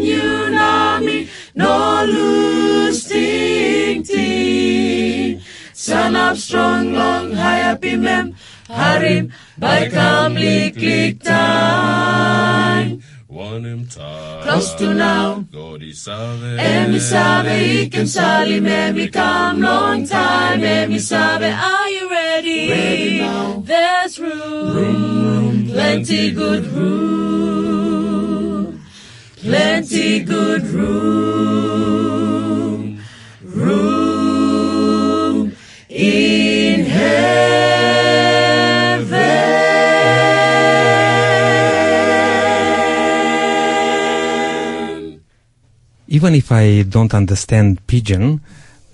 you 0.00 0.50
know 0.50 0.98
me 1.00 1.28
no 1.54 2.04
lose 2.06 3.04
ting 3.04 4.02
ting 4.02 5.40
Son 5.74 6.16
of 6.16 6.38
strong 6.38 6.94
long 6.94 7.32
high 7.32 7.58
happy 7.58 7.96
mem 7.96 8.34
Harim 8.68 9.30
by 9.58 9.90
come 9.90 10.34
lick 10.34 10.76
lick 10.76 11.22
time 11.22 13.02
One 13.28 13.64
him 13.64 13.88
time. 13.88 14.42
Close 14.42 14.74
to 14.76 14.94
now 14.94 15.44
God 15.52 15.82
is 15.82 16.00
salve. 16.00 16.42
and 16.42 16.92
me 16.92 16.98
sabe 16.98 17.48
he 17.48 17.88
can 17.90 18.06
sally 18.06 18.60
me 18.60 18.92
me 18.92 19.08
come 19.08 19.60
long 19.60 20.06
time 20.06 20.60
me 20.60 20.98
sabe 20.98 21.52
are 21.52 21.90
you 21.90 22.10
ready? 22.10 22.70
Ready 22.70 23.18
now. 23.18 23.62
There's 23.64 24.18
room, 24.18 24.74
room, 24.76 25.66
plenty 25.68 26.30
good 26.32 26.66
room, 26.66 27.23
plenty 29.86 30.20
good 30.20 30.64
room, 30.68 31.78
room 33.42 33.96
in 35.90 36.84
heaven. 36.86 37.24
even 46.08 46.34
if 46.34 46.50
I 46.52 46.82
don't 46.82 47.12
understand 47.12 47.86
Pidgin, 47.86 48.40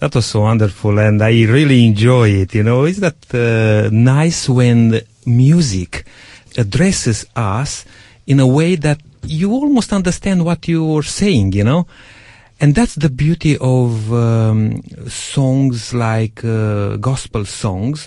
that 0.01 0.15
was 0.15 0.27
so 0.27 0.41
wonderful 0.41 0.99
and 0.99 1.23
I 1.23 1.45
really 1.45 1.87
enjoy 1.87 2.31
it, 2.31 2.55
you 2.55 2.63
know. 2.65 2.85
Is 2.85 2.99
that 3.01 3.33
uh, 3.35 3.91
nice 3.93 4.49
when 4.49 5.03
music 5.27 6.07
addresses 6.57 7.27
us 7.37 7.85
in 8.27 8.41
a 8.41 8.47
way 8.47 8.75
that 8.77 9.01
you 9.23 9.53
almost 9.53 9.93
understand 9.93 10.45
what 10.45 10.67
you're 10.69 11.03
saying, 11.03 11.53
you 11.53 11.65
know? 11.65 11.87
And 12.61 12.75
that's 12.75 12.95
the 12.95 13.09
beauty 13.09 13.57
of 13.59 14.13
um, 14.13 14.83
songs 15.09 15.95
like 15.95 16.45
uh, 16.45 16.97
gospel 16.97 17.47
songs, 17.47 18.07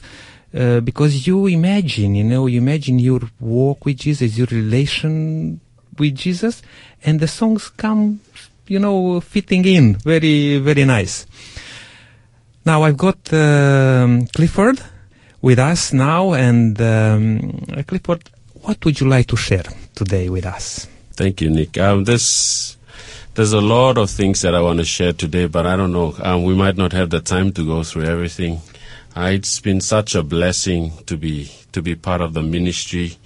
uh, 0.53 0.79
because 0.81 1.25
you 1.25 1.47
imagine, 1.47 2.13
you 2.13 2.23
know, 2.23 2.45
you 2.45 2.61
imagine 2.61 2.99
your 2.99 3.21
walk 3.39 3.85
with 3.85 3.97
Jesus, 3.97 4.37
your 4.37 4.47
relation 4.51 5.59
with 5.97 6.15
Jesus, 6.15 6.61
and 7.03 7.19
the 7.19 7.27
songs 7.27 7.69
come, 7.69 8.19
you 8.67 8.77
know, 8.77 9.19
fitting 9.21 9.65
in 9.65 9.95
very, 9.95 10.59
very 10.59 10.85
nice. 10.85 11.25
Now 12.63 12.83
I've 12.83 12.97
got 12.97 13.33
um, 13.33 14.27
Clifford 14.27 14.79
with 15.41 15.57
us 15.57 15.93
now, 15.93 16.33
and 16.33 16.79
um, 16.79 17.65
Clifford, 17.87 18.29
what 18.61 18.85
would 18.85 18.99
you 18.99 19.07
like 19.07 19.27
to 19.27 19.35
share 19.35 19.65
today 19.95 20.29
with 20.29 20.45
us? 20.45 20.87
Thank 21.15 21.41
you, 21.41 21.51
Nick. 21.51 21.77
Um, 21.77 22.05
this, 22.05 22.75
there's 23.35 23.53
a 23.53 23.61
lot 23.61 23.99
of 23.99 24.09
things 24.09 24.41
that 24.41 24.55
I 24.55 24.61
want 24.61 24.79
to 24.79 24.85
share 24.85 25.13
today, 25.13 25.45
but 25.45 25.67
I 25.67 25.75
don't 25.75 25.93
know. 25.93 26.15
Um, 26.19 26.43
we 26.43 26.55
might 26.55 26.75
not 26.75 26.91
have 26.93 27.11
the 27.11 27.19
time 27.19 27.51
to 27.53 27.63
go 27.63 27.83
through 27.83 28.05
everything. 28.05 28.61
Uh, 29.15 29.29
it's 29.33 29.59
been 29.59 29.79
such 29.79 30.15
a 30.15 30.23
blessing 30.23 30.91
to 31.05 31.15
be 31.15 31.51
to 31.71 31.83
be 31.83 31.93
part 31.93 32.21
of 32.21 32.33
the 32.33 32.41
ministry. 32.41 33.17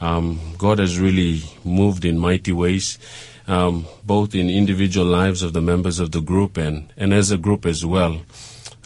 Um, 0.00 0.40
God 0.58 0.80
has 0.80 0.98
really 0.98 1.42
moved 1.64 2.04
in 2.04 2.18
mighty 2.18 2.50
ways, 2.50 2.98
um, 3.46 3.86
both 4.04 4.34
in 4.34 4.50
individual 4.50 5.06
lives 5.06 5.44
of 5.44 5.52
the 5.52 5.60
members 5.60 6.00
of 6.00 6.10
the 6.10 6.20
group 6.20 6.56
and, 6.56 6.92
and 6.96 7.14
as 7.14 7.30
a 7.30 7.38
group 7.38 7.64
as 7.64 7.86
well. 7.86 8.22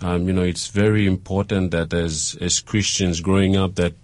Um, 0.02 0.26
you 0.26 0.34
know, 0.34 0.42
it's 0.42 0.66
very 0.66 1.06
important 1.06 1.70
that 1.70 1.94
as 1.94 2.36
as 2.42 2.60
Christians 2.60 3.22
growing 3.22 3.56
up 3.56 3.76
that 3.76 3.94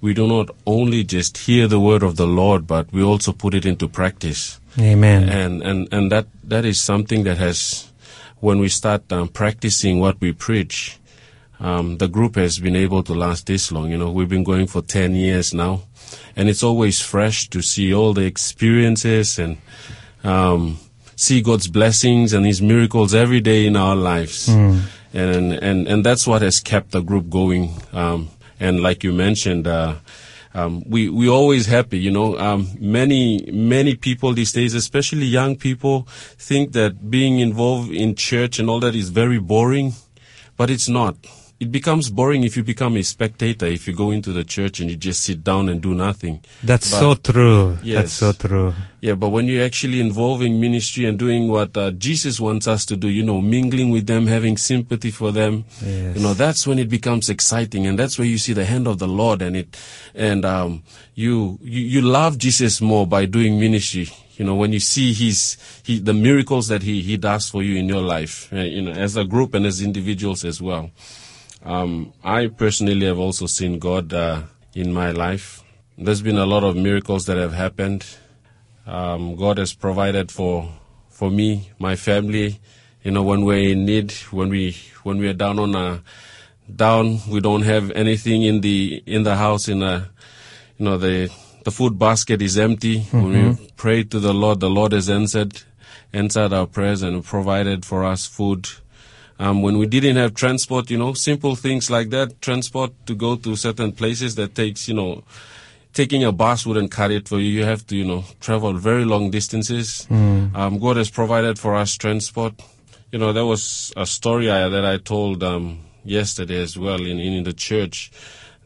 we 0.00 0.14
do 0.14 0.26
not 0.26 0.50
only 0.66 1.04
just 1.04 1.38
hear 1.38 1.68
the 1.68 1.80
word 1.80 2.02
of 2.02 2.16
the 2.16 2.26
Lord, 2.26 2.66
but 2.66 2.92
we 2.92 3.02
also 3.02 3.32
put 3.32 3.54
it 3.54 3.66
into 3.66 3.88
practice. 3.88 4.58
Amen. 4.78 5.28
And 5.28 5.62
and 5.62 5.88
and 5.92 6.12
that 6.12 6.26
that 6.44 6.64
is 6.64 6.80
something 6.80 7.24
that 7.24 7.38
has, 7.38 7.90
when 8.40 8.58
we 8.60 8.68
start 8.68 9.12
um, 9.12 9.28
practicing 9.28 10.00
what 10.00 10.20
we 10.20 10.32
preach, 10.32 10.98
um, 11.58 11.98
the 11.98 12.08
group 12.08 12.36
has 12.36 12.58
been 12.58 12.76
able 12.76 13.02
to 13.02 13.12
last 13.14 13.46
this 13.46 13.70
long. 13.70 13.90
You 13.90 13.98
know, 13.98 14.10
we've 14.10 14.28
been 14.28 14.44
going 14.44 14.66
for 14.66 14.80
ten 14.80 15.14
years 15.14 15.52
now, 15.52 15.82
and 16.36 16.48
it's 16.48 16.62
always 16.62 17.00
fresh 17.00 17.48
to 17.50 17.60
see 17.60 17.92
all 17.92 18.14
the 18.14 18.24
experiences 18.24 19.38
and 19.38 19.58
um, 20.24 20.78
see 21.16 21.42
God's 21.42 21.68
blessings 21.68 22.32
and 22.32 22.46
His 22.46 22.62
miracles 22.62 23.12
every 23.14 23.40
day 23.40 23.66
in 23.66 23.76
our 23.76 23.96
lives. 23.96 24.48
And 25.12 25.52
and 25.52 25.88
and 25.88 26.06
that's 26.06 26.26
what 26.26 26.42
has 26.42 26.60
kept 26.60 26.92
the 26.92 27.02
group 27.02 27.28
going. 27.28 27.74
And 28.60 28.80
like 28.80 29.02
you 29.02 29.12
mentioned. 29.12 29.66
Uh, 29.66 29.96
um, 30.52 30.82
we 30.84 31.08
we 31.08 31.28
always 31.28 31.66
happy, 31.66 31.98
you 31.98 32.10
know. 32.10 32.36
Um, 32.36 32.70
many 32.80 33.48
many 33.52 33.94
people 33.94 34.32
these 34.32 34.52
days, 34.52 34.74
especially 34.74 35.26
young 35.26 35.54
people, 35.56 36.08
think 36.38 36.72
that 36.72 37.08
being 37.08 37.38
involved 37.38 37.92
in 37.92 38.16
church 38.16 38.58
and 38.58 38.68
all 38.68 38.80
that 38.80 38.96
is 38.96 39.10
very 39.10 39.38
boring, 39.38 39.92
but 40.56 40.68
it's 40.68 40.88
not. 40.88 41.14
It 41.60 41.70
becomes 41.70 42.08
boring 42.08 42.42
if 42.44 42.56
you 42.56 42.64
become 42.64 42.96
a 42.96 43.02
spectator. 43.02 43.66
If 43.66 43.86
you 43.86 43.92
go 43.94 44.10
into 44.12 44.32
the 44.32 44.44
church 44.44 44.80
and 44.80 44.90
you 44.90 44.96
just 44.96 45.22
sit 45.22 45.44
down 45.44 45.68
and 45.68 45.82
do 45.82 45.94
nothing. 45.94 46.40
That's 46.64 46.90
But- 46.90 47.00
so 47.00 47.14
true. 47.16 47.76
That's 47.84 48.14
so 48.14 48.32
true. 48.32 48.72
Yeah, 49.02 49.14
but 49.14 49.28
when 49.28 49.46
you're 49.46 49.64
actually 49.64 50.00
involved 50.00 50.42
in 50.42 50.58
ministry 50.58 51.04
and 51.04 51.18
doing 51.18 51.48
what 51.48 51.76
uh, 51.76 51.90
Jesus 51.92 52.40
wants 52.40 52.66
us 52.66 52.86
to 52.86 52.96
do, 52.96 53.08
you 53.08 53.22
know, 53.22 53.40
mingling 53.42 53.90
with 53.90 54.06
them, 54.06 54.26
having 54.26 54.56
sympathy 54.56 55.10
for 55.10 55.32
them, 55.32 55.64
Yes. 55.84 56.16
you 56.16 56.22
know, 56.22 56.32
that's 56.34 56.66
when 56.66 56.78
it 56.78 56.88
becomes 56.88 57.28
exciting, 57.28 57.86
and 57.86 57.98
that's 57.98 58.18
where 58.18 58.26
you 58.28 58.38
see 58.38 58.52
the 58.54 58.64
hand 58.64 58.86
of 58.86 58.98
the 58.98 59.08
Lord, 59.08 59.40
and 59.42 59.56
it, 59.56 59.76
and 60.14 60.44
um, 60.44 60.82
you, 61.14 61.58
you 61.62 61.80
you 61.82 62.00
love 62.02 62.36
Jesus 62.38 62.80
more 62.80 63.06
by 63.06 63.24
doing 63.26 63.58
ministry. 63.60 64.08
You 64.36 64.44
know, 64.46 64.54
when 64.54 64.72
you 64.72 64.80
see 64.80 65.12
his 65.14 65.56
he 65.82 65.98
the 65.98 66.14
miracles 66.14 66.68
that 66.68 66.82
he 66.82 67.00
he 67.02 67.16
does 67.18 67.48
for 67.50 67.62
you 67.62 67.76
in 67.76 67.88
your 67.88 68.02
life, 68.02 68.50
uh, 68.52 68.56
you 68.60 68.82
know, 68.82 68.92
as 68.92 69.16
a 69.16 69.24
group 69.24 69.54
and 69.54 69.64
as 69.66 69.80
individuals 69.82 70.44
as 70.44 70.60
well. 70.60 70.90
Um, 71.64 72.12
I 72.24 72.46
personally 72.46 73.06
have 73.06 73.18
also 73.18 73.46
seen 73.46 73.78
God 73.78 74.12
uh, 74.12 74.42
in 74.74 74.92
my 74.92 75.10
life. 75.10 75.62
There's 75.98 76.22
been 76.22 76.38
a 76.38 76.46
lot 76.46 76.64
of 76.64 76.76
miracles 76.76 77.26
that 77.26 77.36
have 77.36 77.52
happened. 77.52 78.06
Um, 78.86 79.36
God 79.36 79.58
has 79.58 79.74
provided 79.74 80.32
for 80.32 80.72
for 81.08 81.30
me, 81.30 81.70
my 81.78 81.96
family. 81.96 82.60
You 83.02 83.10
know, 83.10 83.22
when 83.22 83.44
we're 83.44 83.72
in 83.72 83.84
need, 83.84 84.12
when 84.30 84.48
we 84.48 84.76
when 85.02 85.18
we're 85.18 85.34
down 85.34 85.58
on 85.58 85.74
a 85.74 86.02
down, 86.74 87.20
we 87.28 87.40
don't 87.40 87.62
have 87.62 87.90
anything 87.90 88.42
in 88.42 88.62
the 88.62 89.02
in 89.06 89.22
the 89.24 89.36
house. 89.36 89.68
In 89.68 89.82
a, 89.82 90.08
you 90.78 90.84
know, 90.86 90.96
the 90.96 91.30
the 91.64 91.70
food 91.70 91.98
basket 91.98 92.40
is 92.40 92.56
empty. 92.58 93.00
When 93.10 93.32
we 93.32 93.72
pray 93.76 94.04
to 94.04 94.18
the 94.18 94.32
Lord, 94.32 94.60
the 94.60 94.70
Lord 94.70 94.92
has 94.92 95.10
answered 95.10 95.62
answered 96.12 96.52
our 96.52 96.66
prayers 96.66 97.02
and 97.02 97.24
provided 97.24 97.84
for 97.84 98.04
us 98.04 98.26
food. 98.26 98.68
Um, 99.40 99.62
when 99.62 99.78
we 99.78 99.86
didn't 99.86 100.16
have 100.16 100.34
transport, 100.34 100.90
you 100.90 100.98
know, 100.98 101.14
simple 101.14 101.56
things 101.56 101.90
like 101.90 102.10
that, 102.10 102.42
transport 102.42 102.92
to 103.06 103.14
go 103.14 103.36
to 103.36 103.56
certain 103.56 103.90
places 103.90 104.34
that 104.34 104.54
takes, 104.54 104.86
you 104.86 104.92
know, 104.92 105.24
taking 105.94 106.22
a 106.24 106.30
bus 106.30 106.66
wouldn't 106.66 106.90
cut 106.90 107.10
it 107.10 107.26
for 107.26 107.38
you. 107.38 107.48
You 107.48 107.64
have 107.64 107.86
to, 107.86 107.96
you 107.96 108.04
know, 108.04 108.24
travel 108.40 108.74
very 108.74 109.06
long 109.06 109.30
distances. 109.30 110.06
Um, 110.54 110.78
God 110.78 110.98
has 110.98 111.10
provided 111.10 111.58
for 111.58 111.74
us 111.74 111.96
transport. 111.96 112.52
You 113.12 113.18
know, 113.18 113.32
there 113.32 113.46
was 113.46 113.94
a 113.96 114.04
story 114.04 114.50
I, 114.50 114.68
that 114.68 114.84
I 114.84 114.98
told 114.98 115.42
um, 115.42 115.80
yesterday 116.04 116.60
as 116.60 116.76
well 116.76 117.00
in, 117.00 117.18
in 117.18 117.44
the 117.44 117.54
church 117.54 118.12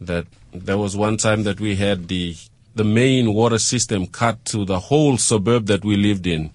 that 0.00 0.26
there 0.52 0.76
was 0.76 0.96
one 0.96 1.18
time 1.18 1.44
that 1.44 1.60
we 1.60 1.76
had 1.76 2.08
the 2.08 2.36
the 2.74 2.84
main 2.84 3.32
water 3.32 3.58
system 3.58 4.04
cut 4.08 4.44
to 4.44 4.64
the 4.64 4.80
whole 4.80 5.16
suburb 5.16 5.66
that 5.66 5.84
we 5.84 5.96
lived 5.96 6.26
in. 6.26 6.50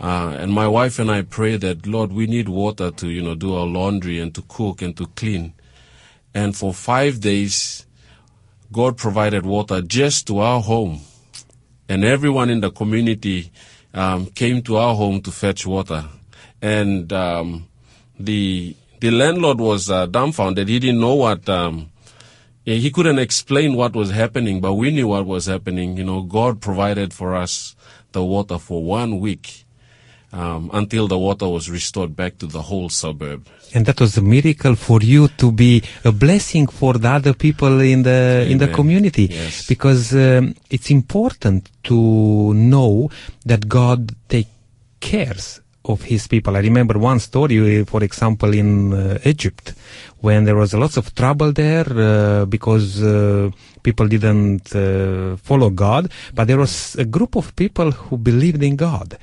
Uh, 0.00 0.34
and 0.38 0.50
my 0.50 0.66
wife 0.66 0.98
and 0.98 1.10
I 1.10 1.20
prayed 1.20 1.60
that, 1.60 1.86
Lord, 1.86 2.10
we 2.10 2.26
need 2.26 2.48
water 2.48 2.90
to, 2.90 3.08
you 3.08 3.20
know, 3.20 3.34
do 3.34 3.54
our 3.54 3.66
laundry 3.66 4.18
and 4.18 4.34
to 4.34 4.42
cook 4.48 4.80
and 4.80 4.96
to 4.96 5.06
clean. 5.08 5.52
And 6.32 6.56
for 6.56 6.72
five 6.72 7.20
days, 7.20 7.84
God 8.72 8.96
provided 8.96 9.44
water 9.44 9.82
just 9.82 10.26
to 10.28 10.38
our 10.38 10.62
home. 10.62 11.00
And 11.86 12.02
everyone 12.02 12.48
in 12.48 12.60
the 12.60 12.70
community 12.70 13.52
um, 13.92 14.26
came 14.26 14.62
to 14.62 14.78
our 14.78 14.94
home 14.94 15.20
to 15.20 15.30
fetch 15.30 15.66
water. 15.66 16.04
And 16.62 17.12
um, 17.12 17.68
the 18.18 18.76
the 19.00 19.10
landlord 19.10 19.60
was 19.60 19.90
uh, 19.90 20.06
dumbfounded. 20.06 20.68
He 20.68 20.78
didn't 20.78 21.00
know 21.00 21.14
what 21.14 21.48
um, 21.48 21.90
he 22.64 22.90
couldn't 22.90 23.18
explain 23.18 23.74
what 23.74 23.94
was 23.94 24.10
happening, 24.10 24.60
but 24.60 24.74
we 24.74 24.90
knew 24.90 25.08
what 25.08 25.26
was 25.26 25.46
happening. 25.46 25.96
You 25.96 26.04
know, 26.04 26.22
God 26.22 26.60
provided 26.60 27.12
for 27.12 27.34
us 27.34 27.74
the 28.12 28.22
water 28.22 28.58
for 28.58 28.84
one 28.84 29.18
week 29.18 29.64
um, 30.32 30.70
until 30.72 31.08
the 31.08 31.18
water 31.18 31.48
was 31.48 31.70
restored 31.70 32.14
back 32.14 32.38
to 32.38 32.46
the 32.46 32.62
whole 32.62 32.88
suburb. 32.88 33.46
And 33.74 33.86
that 33.86 34.00
was 34.00 34.16
a 34.16 34.22
miracle 34.22 34.74
for 34.74 35.00
you 35.00 35.28
to 35.28 35.52
be 35.52 35.82
a 36.04 36.12
blessing 36.12 36.66
for 36.66 36.94
the 36.94 37.08
other 37.08 37.34
people 37.34 37.80
in 37.80 38.02
the 38.02 38.46
in 38.48 38.58
the 38.58 38.68
community. 38.68 39.26
Yes. 39.30 39.66
Because 39.66 40.12
um, 40.14 40.54
it's 40.70 40.90
important 40.90 41.70
to 41.84 42.54
know 42.54 43.10
that 43.46 43.68
God 43.68 44.14
take 44.28 44.48
cares 45.00 45.60
of 45.90 46.02
His 46.02 46.26
people. 46.28 46.56
I 46.56 46.60
remember 46.60 46.98
one 46.98 47.18
story, 47.20 47.80
uh, 47.80 47.84
for 47.84 48.02
example, 48.02 48.52
in 48.54 48.92
uh, 48.92 49.18
Egypt, 49.24 49.74
when 50.20 50.44
there 50.44 50.56
was 50.56 50.74
a 50.74 50.78
lots 50.78 50.96
of 50.96 51.14
trouble 51.14 51.52
there 51.52 51.86
uh, 51.88 52.44
because 52.46 53.02
uh, 53.02 53.50
people 53.82 54.06
didn't 54.08 54.74
uh, 54.74 55.36
follow 55.36 55.70
God, 55.70 56.10
but 56.34 56.46
there 56.46 56.58
was 56.58 56.94
a 56.96 57.04
group 57.04 57.36
of 57.36 57.54
people 57.56 57.90
who 57.90 58.16
believed 58.18 58.62
in 58.62 58.76
God, 58.76 59.16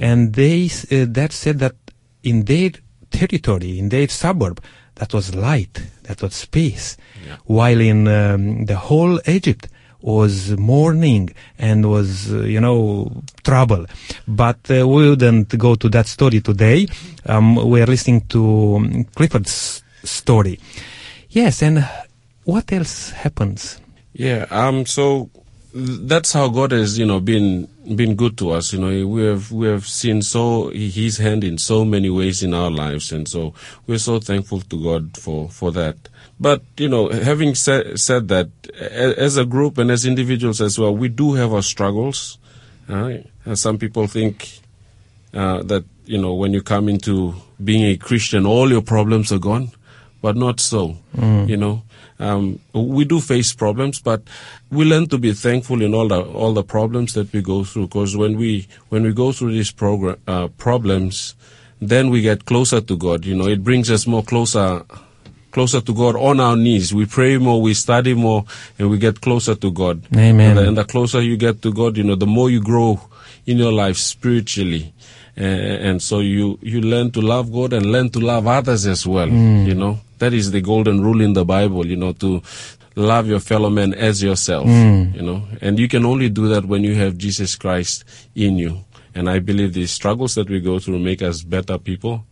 and 0.00 0.34
they 0.34 0.66
uh, 0.90 1.06
that 1.08 1.32
said 1.32 1.58
that 1.58 1.74
in 2.22 2.44
their 2.44 2.70
territory, 3.10 3.78
in 3.78 3.88
their 3.88 4.08
suburb, 4.08 4.60
that 4.96 5.12
was 5.14 5.34
light, 5.34 5.82
that 6.04 6.20
was 6.22 6.44
peace, 6.46 6.96
Yeah. 7.26 7.36
while 7.46 7.80
in 7.80 8.06
um, 8.08 8.66
the 8.66 8.76
whole 8.76 9.20
Egypt 9.26 9.68
was 10.02 10.50
mourning 10.58 11.30
and 11.58 11.88
was, 11.90 12.32
uh, 12.32 12.40
you 12.40 12.60
know, 12.60 13.22
trouble. 13.44 13.86
But 14.26 14.58
uh, 14.70 14.86
we 14.86 15.08
wouldn't 15.08 15.56
go 15.56 15.74
to 15.76 15.88
that 15.90 16.06
story 16.06 16.40
today. 16.40 16.88
Um, 17.26 17.56
we 17.56 17.80
are 17.80 17.86
listening 17.86 18.22
to 18.28 18.76
um, 18.76 19.04
Clifford's 19.14 19.82
story. 20.04 20.58
Yes, 21.30 21.62
and 21.62 21.88
what 22.44 22.72
else 22.72 23.10
happens? 23.10 23.80
Yeah. 24.12 24.46
Um. 24.50 24.84
So 24.84 25.30
that's 25.74 26.32
how 26.32 26.48
God 26.48 26.72
has, 26.72 26.98
you 26.98 27.06
know, 27.06 27.20
been 27.20 27.68
been 27.96 28.14
good 28.14 28.36
to 28.38 28.50
us. 28.50 28.72
You 28.72 28.80
know, 28.80 29.06
we 29.06 29.24
have 29.24 29.50
we 29.50 29.66
have 29.68 29.86
seen 29.86 30.22
so 30.22 30.68
His 30.70 31.18
hand 31.18 31.44
in 31.44 31.58
so 31.58 31.84
many 31.84 32.10
ways 32.10 32.42
in 32.42 32.52
our 32.52 32.70
lives, 32.70 33.12
and 33.12 33.26
so 33.26 33.54
we're 33.86 33.98
so 33.98 34.18
thankful 34.18 34.60
to 34.60 34.82
God 34.82 35.16
for 35.16 35.48
for 35.48 35.72
that. 35.72 35.96
But 36.42 36.62
you 36.76 36.88
know, 36.88 37.08
having 37.08 37.54
said 37.54 37.98
said 38.00 38.26
that, 38.34 38.48
a- 38.80 39.14
as 39.26 39.36
a 39.36 39.44
group 39.44 39.78
and 39.78 39.90
as 39.90 40.04
individuals 40.04 40.60
as 40.60 40.78
well, 40.78 40.94
we 41.02 41.08
do 41.08 41.34
have 41.34 41.52
our 41.54 41.62
struggles. 41.62 42.38
Uh, 43.46 43.54
some 43.54 43.78
people 43.78 44.06
think 44.08 44.58
uh, 45.34 45.62
that 45.70 45.84
you 46.04 46.18
know 46.18 46.34
when 46.34 46.52
you 46.52 46.62
come 46.62 46.88
into 46.88 47.34
being 47.62 47.84
a 47.84 47.96
Christian, 47.96 48.44
all 48.44 48.70
your 48.70 48.82
problems 48.82 49.30
are 49.32 49.38
gone, 49.38 49.70
but 50.20 50.34
not 50.36 50.58
so. 50.60 50.96
You 51.48 51.56
know, 51.56 51.82
um, 52.18 52.58
we 52.74 53.04
do 53.04 53.20
face 53.20 53.54
problems, 53.54 54.00
but 54.02 54.22
we 54.70 54.84
learn 54.84 55.06
to 55.14 55.18
be 55.18 55.32
thankful 55.32 55.80
in 55.82 55.94
all 55.94 56.08
the 56.08 56.20
all 56.22 56.52
the 56.54 56.64
problems 56.64 57.14
that 57.14 57.32
we 57.32 57.40
go 57.42 57.62
through. 57.64 57.86
Because 57.86 58.16
when 58.16 58.36
we 58.36 58.66
when 58.90 59.02
we 59.04 59.12
go 59.12 59.30
through 59.32 59.52
these 59.52 59.70
program, 59.70 60.16
uh, 60.26 60.48
problems, 60.58 61.34
then 61.80 62.10
we 62.10 62.20
get 62.20 62.44
closer 62.46 62.80
to 62.80 62.96
God. 62.96 63.24
You 63.24 63.36
know, 63.36 63.46
it 63.46 63.62
brings 63.62 63.90
us 63.90 64.06
more 64.06 64.24
closer 64.24 64.84
closer 65.52 65.80
to 65.80 65.94
God 65.94 66.16
on 66.16 66.40
our 66.40 66.56
knees. 66.56 66.92
We 66.92 67.06
pray 67.06 67.38
more, 67.38 67.60
we 67.62 67.74
study 67.74 68.14
more, 68.14 68.44
and 68.78 68.90
we 68.90 68.98
get 68.98 69.20
closer 69.20 69.54
to 69.54 69.70
God. 69.70 70.02
Amen. 70.16 70.40
And 70.40 70.58
the, 70.58 70.68
and 70.68 70.76
the 70.78 70.84
closer 70.84 71.20
you 71.20 71.36
get 71.36 71.62
to 71.62 71.72
God, 71.72 71.96
you 71.96 72.04
know, 72.04 72.16
the 72.16 72.26
more 72.26 72.50
you 72.50 72.60
grow 72.60 73.00
in 73.46 73.58
your 73.58 73.72
life 73.72 73.96
spiritually. 73.96 74.92
Uh, 75.38 75.44
and 75.44 76.02
so 76.02 76.20
you, 76.20 76.58
you 76.60 76.80
learn 76.80 77.10
to 77.12 77.20
love 77.20 77.52
God 77.52 77.72
and 77.72 77.86
learn 77.86 78.10
to 78.10 78.20
love 78.20 78.46
others 78.46 78.86
as 78.86 79.06
well. 79.06 79.28
You 79.28 79.74
know, 79.74 80.00
that 80.18 80.32
is 80.34 80.50
the 80.50 80.60
golden 80.60 81.00
rule 81.02 81.20
in 81.20 81.32
the 81.32 81.44
Bible, 81.44 81.86
you 81.86 81.96
know, 81.96 82.12
to 82.14 82.42
love 82.96 83.26
your 83.26 83.40
fellow 83.40 83.70
man 83.70 83.94
as 83.94 84.22
yourself, 84.22 84.66
you 84.66 85.22
know, 85.22 85.42
and 85.62 85.78
you 85.78 85.88
can 85.88 86.04
only 86.04 86.28
do 86.28 86.48
that 86.48 86.66
when 86.66 86.84
you 86.84 86.94
have 86.94 87.16
Jesus 87.16 87.56
Christ 87.56 88.04
in 88.34 88.58
you. 88.58 88.84
And 89.14 89.28
I 89.30 89.38
believe 89.38 89.72
the 89.72 89.86
struggles 89.86 90.34
that 90.34 90.50
we 90.50 90.60
go 90.60 90.78
through 90.78 90.98
make 90.98 91.22
us 91.22 91.42
better 91.42 91.78
people. 91.78 92.24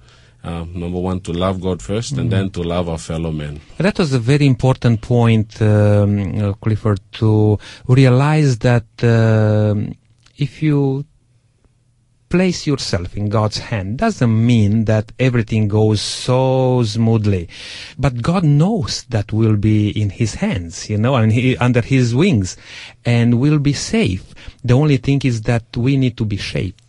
Um, 0.43 0.73
number 0.75 0.99
one, 0.99 1.21
to 1.21 1.33
love 1.33 1.61
God 1.61 1.81
1st 1.81 2.19
and 2.19 2.31
then 2.33 2.51
to 2.51 2.63
love 2.63 2.89
our 2.89 2.99
fellow 2.99 3.31
men. 3.31 3.61
That 3.77 3.99
was 3.99 4.15
a 4.15 4.19
very 4.19 4.47
important 4.47 5.03
point, 5.03 5.61
um, 5.61 6.41
uh, 6.41 6.53
Clifford, 6.55 7.01
to 7.13 7.59
realize 7.87 8.59
that 8.59 8.87
um 9.03 9.95
if 10.39 10.63
you 10.63 11.05
place 12.31 12.65
yourself 12.65 13.17
in 13.17 13.29
God's 13.29 13.59
hand 13.59 13.99
doesn't 13.99 14.47
mean 14.47 14.85
that 14.85 15.13
everything 15.19 15.67
goes 15.67 16.01
so 16.01 16.83
smoothly. 16.85 17.49
But 17.99 18.23
God 18.23 18.45
knows 18.45 19.03
that 19.11 19.33
we'll 19.33 19.57
be 19.57 19.91
in 19.91 20.11
His 20.11 20.35
hands, 20.37 20.89
you 20.89 20.97
know, 20.97 21.17
and 21.17 21.33
he, 21.33 21.57
under 21.57 21.83
His 21.83 22.15
wings, 22.15 22.57
and 23.05 23.41
we'll 23.41 23.59
be 23.59 23.73
safe. 23.73 24.33
The 24.65 24.75
only 24.75 24.97
thing 24.97 25.21
is 25.25 25.43
that 25.43 25.77
we 25.77 25.97
need 25.97 26.17
to 26.19 26.25
be 26.25 26.37
shaped. 26.37 26.85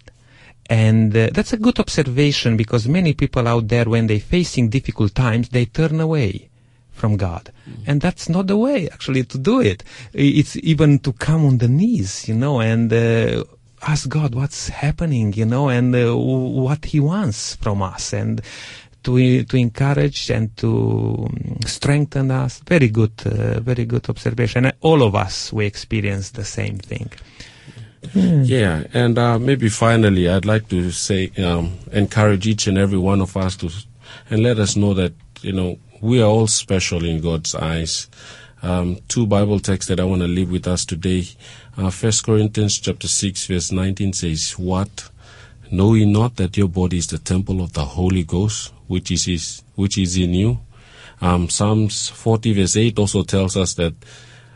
And 0.71 1.13
uh, 1.17 1.27
that's 1.33 1.51
a 1.51 1.57
good 1.57 1.79
observation 1.79 2.55
because 2.55 2.87
many 2.87 3.13
people 3.13 3.45
out 3.45 3.67
there, 3.67 3.83
when 3.83 4.07
they're 4.07 4.21
facing 4.21 4.69
difficult 4.69 5.13
times, 5.13 5.49
they 5.49 5.65
turn 5.65 5.99
away 5.99 6.49
from 6.93 7.17
God. 7.17 7.51
And 7.85 7.99
that's 7.99 8.29
not 8.29 8.47
the 8.47 8.55
way 8.55 8.87
actually 8.87 9.25
to 9.25 9.37
do 9.37 9.59
it. 9.59 9.83
It's 10.13 10.55
even 10.55 10.99
to 10.99 11.11
come 11.11 11.45
on 11.45 11.57
the 11.57 11.67
knees, 11.67 12.25
you 12.29 12.35
know, 12.35 12.61
and 12.61 12.93
uh, 12.93 13.43
ask 13.81 14.07
God 14.07 14.33
what's 14.33 14.69
happening, 14.69 15.33
you 15.33 15.45
know, 15.45 15.67
and 15.67 15.93
uh, 15.93 16.15
what 16.15 16.85
He 16.85 17.01
wants 17.01 17.55
from 17.57 17.81
us, 17.81 18.13
and 18.13 18.41
to 19.03 19.43
to 19.43 19.57
encourage 19.57 20.29
and 20.29 20.55
to 20.55 21.27
um, 21.27 21.57
strengthen 21.65 22.31
us. 22.31 22.61
Very 22.65 22.87
good, 22.87 23.13
uh, 23.25 23.59
very 23.59 23.83
good 23.83 24.07
observation. 24.09 24.71
All 24.79 25.03
of 25.03 25.15
us 25.15 25.51
we 25.51 25.65
experience 25.65 26.29
the 26.31 26.45
same 26.45 26.77
thing. 26.77 27.11
Yeah, 28.13 28.85
and 28.93 29.17
uh, 29.17 29.37
maybe 29.37 29.69
finally, 29.69 30.27
I'd 30.27 30.45
like 30.45 30.67
to 30.69 30.91
say, 30.91 31.31
um, 31.37 31.77
encourage 31.91 32.47
each 32.47 32.67
and 32.67 32.77
every 32.77 32.97
one 32.97 33.21
of 33.21 33.37
us 33.37 33.55
to, 33.57 33.69
and 34.29 34.41
let 34.41 34.57
us 34.59 34.75
know 34.75 34.93
that 34.95 35.13
you 35.41 35.53
know 35.53 35.77
we 36.01 36.19
are 36.21 36.25
all 36.25 36.47
special 36.47 37.05
in 37.05 37.21
God's 37.21 37.53
eyes. 37.53 38.07
Um, 38.63 38.97
two 39.07 39.25
Bible 39.27 39.59
texts 39.59 39.87
that 39.89 39.99
I 39.99 40.03
want 40.03 40.21
to 40.21 40.27
leave 40.27 40.51
with 40.51 40.67
us 40.67 40.83
today. 40.85 41.27
Uh, 41.77 41.89
First 41.89 42.25
Corinthians 42.25 42.79
chapter 42.79 43.07
six 43.07 43.45
verse 43.45 43.71
nineteen 43.71 44.13
says, 44.13 44.53
"What 44.57 45.09
know 45.71 45.93
ye 45.93 46.05
not 46.05 46.35
that 46.37 46.57
your 46.57 46.67
body 46.67 46.97
is 46.97 47.07
the 47.07 47.19
temple 47.19 47.61
of 47.61 47.73
the 47.73 47.85
Holy 47.85 48.23
Ghost, 48.23 48.73
which 48.87 49.11
is 49.11 49.25
his, 49.25 49.61
which 49.75 49.97
is 49.97 50.17
in 50.17 50.33
you?" 50.33 50.59
Um, 51.21 51.49
Psalms 51.49 52.09
forty 52.09 52.51
verse 52.53 52.75
eight 52.77 52.97
also 52.97 53.21
tells 53.21 53.55
us 53.55 53.75
that, 53.75 53.93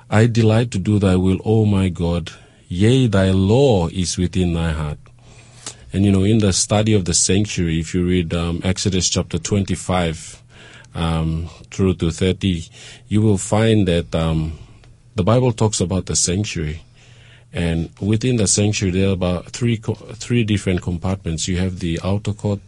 "I 0.10 0.26
delight 0.26 0.72
to 0.72 0.80
do 0.80 0.98
Thy 0.98 1.16
will, 1.16 1.40
O 1.46 1.66
my 1.66 1.90
God." 1.90 2.32
Yea, 2.68 3.08
thy 3.08 3.32
law 3.32 3.88
is 3.88 4.18
within 4.18 4.54
thy 4.54 4.72
heart. 4.72 4.98
And 5.94 6.04
you 6.04 6.12
know, 6.12 6.24
in 6.24 6.40
the 6.40 6.52
study 6.52 6.94
of 6.94 7.06
the 7.06 7.14
sanctuary, 7.14 7.80
if 7.80 7.94
you 7.94 8.06
read 8.06 8.34
um, 8.34 8.60
Exodus 8.64 9.10
chapter 9.10 9.38
25 9.38 10.44
um, 10.96 11.50
through 11.72 11.96
to 11.96 12.12
30, 12.12 12.64
you 13.08 13.22
will 13.22 13.38
find 13.38 13.88
that 13.88 14.14
um, 14.16 14.58
the 15.16 15.24
Bible 15.24 15.54
talks 15.54 15.80
about 15.80 16.08
the 16.08 16.16
sanctuary. 16.16 16.82
And 17.54 17.92
within 18.02 18.36
the 18.36 18.48
sanctuary, 18.48 18.92
there 18.92 19.10
are 19.10 19.14
about 19.14 19.52
three, 19.52 19.78
three 19.78 20.44
different 20.44 20.82
compartments. 20.82 21.48
You 21.48 21.58
have 21.58 21.80
the 21.80 22.00
outer 22.04 22.34
court, 22.34 22.60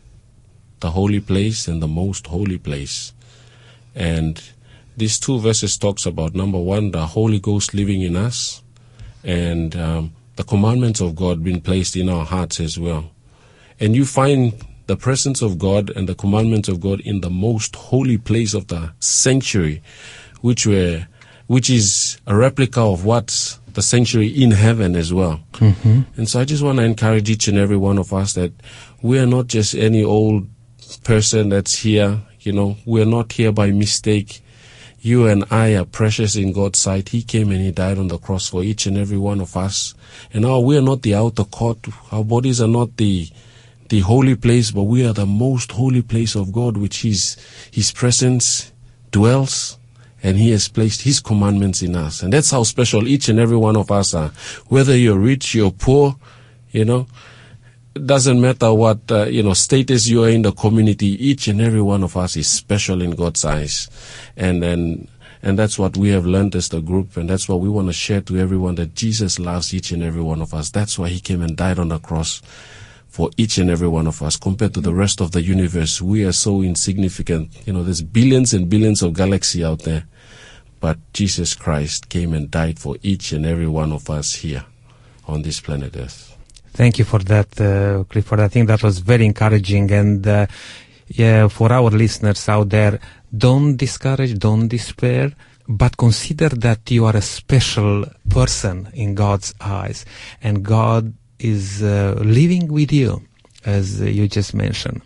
the 0.79 0.91
holy 0.91 1.19
place, 1.19 1.67
and 1.67 1.81
the 1.81 1.87
most 1.87 2.27
holy 2.27 2.57
place. 2.57 3.11
And 3.93 4.41
these 4.95 5.19
two 5.19 5.39
verses 5.39 5.77
talks 5.77 6.05
about 6.05 6.35
number 6.35 6.59
one, 6.59 6.91
the 6.91 7.07
Holy 7.07 7.39
Ghost 7.39 7.73
living 7.73 8.01
in 8.01 8.15
us, 8.15 8.61
and 9.23 9.75
um, 9.75 10.13
the 10.35 10.43
commandments 10.43 11.01
of 11.01 11.15
God 11.15 11.43
being 11.43 11.61
placed 11.61 11.95
in 11.95 12.09
our 12.09 12.25
hearts 12.25 12.59
as 12.59 12.77
well. 12.79 13.11
And 13.79 13.95
you 13.95 14.05
find 14.05 14.53
the 14.87 14.95
presence 14.97 15.41
of 15.41 15.59
God 15.59 15.89
and 15.95 16.07
the 16.07 16.15
commandments 16.15 16.69
of 16.69 16.79
God 16.79 17.01
in 17.01 17.21
the 17.21 17.29
most 17.29 17.75
holy 17.75 18.17
place 18.17 18.53
of 18.53 18.67
the 18.67 18.93
sanctuary, 18.99 19.81
which 20.41 20.65
were, 20.65 21.07
which 21.47 21.69
is 21.69 22.19
a 22.25 22.35
replica 22.35 22.81
of 22.81 23.03
what 23.03 23.59
the 23.73 23.81
sanctuary 23.81 24.29
in 24.29 24.51
heaven 24.51 24.95
as 24.95 25.13
well. 25.13 25.41
And 26.15 26.27
so 26.29 26.39
I 26.39 26.45
just 26.45 26.63
want 26.63 26.79
to 26.79 26.83
encourage 26.85 27.29
each 27.29 27.47
and 27.47 27.57
every 27.57 27.77
one 27.77 27.97
of 27.99 28.13
us 28.13 28.33
that 28.33 28.51
we 29.01 29.19
are 29.19 29.25
not 29.27 29.47
just 29.47 29.75
any 29.75 30.03
old 30.03 30.47
person 31.03 31.49
that's 31.49 31.75
here. 31.75 32.21
You 32.41 32.53
know, 32.53 32.77
we 32.85 33.01
are 33.01 33.05
not 33.05 33.33
here 33.33 33.51
by 33.51 33.71
mistake. 33.71 34.41
You 34.99 35.27
and 35.27 35.45
I 35.51 35.75
are 35.75 35.85
precious 35.85 36.35
in 36.35 36.51
God's 36.51 36.79
sight. 36.79 37.09
He 37.09 37.21
came 37.21 37.51
and 37.51 37.61
He 37.61 37.71
died 37.71 37.97
on 37.97 38.07
the 38.07 38.17
cross 38.17 38.49
for 38.49 38.63
each 38.63 38.85
and 38.85 38.97
every 38.97 39.17
one 39.17 39.39
of 39.39 39.55
us. 39.55 39.93
And 40.33 40.43
now 40.43 40.59
we 40.59 40.77
are 40.77 40.81
not 40.81 41.03
the 41.03 41.15
outer 41.15 41.43
court. 41.43 41.77
Our 42.11 42.23
bodies 42.23 42.61
are 42.61 42.67
not 42.67 42.97
the 42.97 43.29
the 43.89 43.99
holy 44.01 44.35
place, 44.35 44.71
but 44.71 44.83
we 44.83 45.05
are 45.05 45.13
the 45.13 45.25
most 45.25 45.71
holy 45.71 46.01
place 46.01 46.35
of 46.35 46.51
God, 46.51 46.75
which 46.77 47.05
is 47.05 47.37
His 47.71 47.91
presence 47.91 48.71
dwells, 49.11 49.77
and 50.21 50.37
He 50.37 50.51
has 50.51 50.67
placed 50.67 51.03
His 51.03 51.19
commandments 51.19 51.81
in 51.81 51.95
us. 51.95 52.21
And 52.21 52.33
that's 52.33 52.51
how 52.51 52.63
special 52.63 53.07
each 53.07 53.29
and 53.29 53.39
every 53.39 53.57
one 53.57 53.77
of 53.77 53.91
us 53.91 54.13
are. 54.13 54.29
Whether 54.67 54.95
you're 54.97 55.17
rich, 55.17 55.55
you're 55.55 55.71
poor, 55.71 56.17
you 56.71 56.83
know, 56.83 57.07
doesn't 58.05 58.39
matter 58.39 58.73
what 58.73 58.99
uh, 59.09 59.25
you 59.25 59.43
know 59.43 59.53
status 59.53 60.07
you 60.07 60.23
are 60.23 60.29
in 60.29 60.41
the 60.41 60.51
community. 60.51 61.07
Each 61.25 61.47
and 61.47 61.61
every 61.61 61.81
one 61.81 62.03
of 62.03 62.15
us 62.17 62.35
is 62.35 62.47
special 62.47 63.01
in 63.01 63.11
God's 63.11 63.43
eyes, 63.45 63.89
and 64.35 64.61
then 64.61 65.07
and 65.41 65.57
that's 65.57 65.79
what 65.79 65.95
we 65.95 66.09
have 66.09 66.25
learned 66.25 66.55
as 66.55 66.69
the 66.69 66.81
group, 66.81 67.17
and 67.17 67.29
that's 67.29 67.47
what 67.47 67.59
we 67.59 67.69
want 67.69 67.87
to 67.87 67.93
share 67.93 68.21
to 68.21 68.37
everyone 68.37 68.75
that 68.75 68.95
Jesus 68.95 69.39
loves 69.39 69.73
each 69.73 69.91
and 69.91 70.03
every 70.03 70.21
one 70.21 70.41
of 70.41 70.53
us. 70.53 70.69
That's 70.69 70.99
why 70.99 71.09
He 71.09 71.19
came 71.19 71.41
and 71.41 71.55
died 71.55 71.79
on 71.79 71.89
the 71.89 71.99
cross 71.99 72.41
for 73.07 73.29
each 73.37 73.57
and 73.57 73.69
every 73.69 73.87
one 73.87 74.07
of 74.07 74.21
us. 74.21 74.37
Compared 74.37 74.73
to 74.73 74.81
the 74.81 74.93
rest 74.93 75.21
of 75.21 75.31
the 75.31 75.41
universe, 75.41 76.01
we 76.01 76.23
are 76.23 76.31
so 76.31 76.61
insignificant. 76.61 77.49
You 77.65 77.73
know, 77.73 77.83
there's 77.83 78.01
billions 78.01 78.53
and 78.53 78.69
billions 78.69 79.01
of 79.01 79.13
galaxy 79.13 79.63
out 79.63 79.79
there, 79.83 80.05
but 80.79 80.97
Jesus 81.13 81.55
Christ 81.55 82.09
came 82.09 82.33
and 82.33 82.51
died 82.51 82.79
for 82.79 82.97
each 83.01 83.31
and 83.31 83.45
every 83.45 83.67
one 83.67 83.91
of 83.91 84.09
us 84.09 84.35
here 84.35 84.65
on 85.27 85.41
this 85.41 85.59
planet 85.59 85.95
Earth. 85.97 86.36
Thank 86.77 86.99
you 86.99 87.05
for 87.05 87.17
that, 87.23 87.59
uh, 87.59 88.03
Clifford. 88.03 88.39
I 88.39 88.49
think 88.49 88.67
that 88.67 88.83
was 88.83 88.99
very 88.99 89.25
encouraging. 89.25 89.89
And 89.91 90.27
uh, 90.27 90.45
yeah, 91.07 91.47
for 91.47 91.73
our 91.73 91.89
listeners 91.89 92.47
out 92.47 92.69
there, 92.69 92.99
don't 93.35 93.75
discourage, 93.75 94.37
don't 94.37 94.67
despair, 94.67 95.33
but 95.67 95.97
consider 95.97 96.49
that 96.49 96.91
you 96.91 97.05
are 97.05 97.15
a 97.17 97.21
special 97.23 98.05
person 98.29 98.91
in 98.93 99.15
God's 99.15 99.55
eyes, 99.59 100.05
and 100.43 100.63
God 100.63 101.15
is 101.39 101.81
uh, 101.81 102.13
living 102.23 102.71
with 102.71 102.91
you, 102.93 103.23
as 103.65 103.99
you 103.99 104.27
just 104.27 104.53
mentioned. 104.53 105.01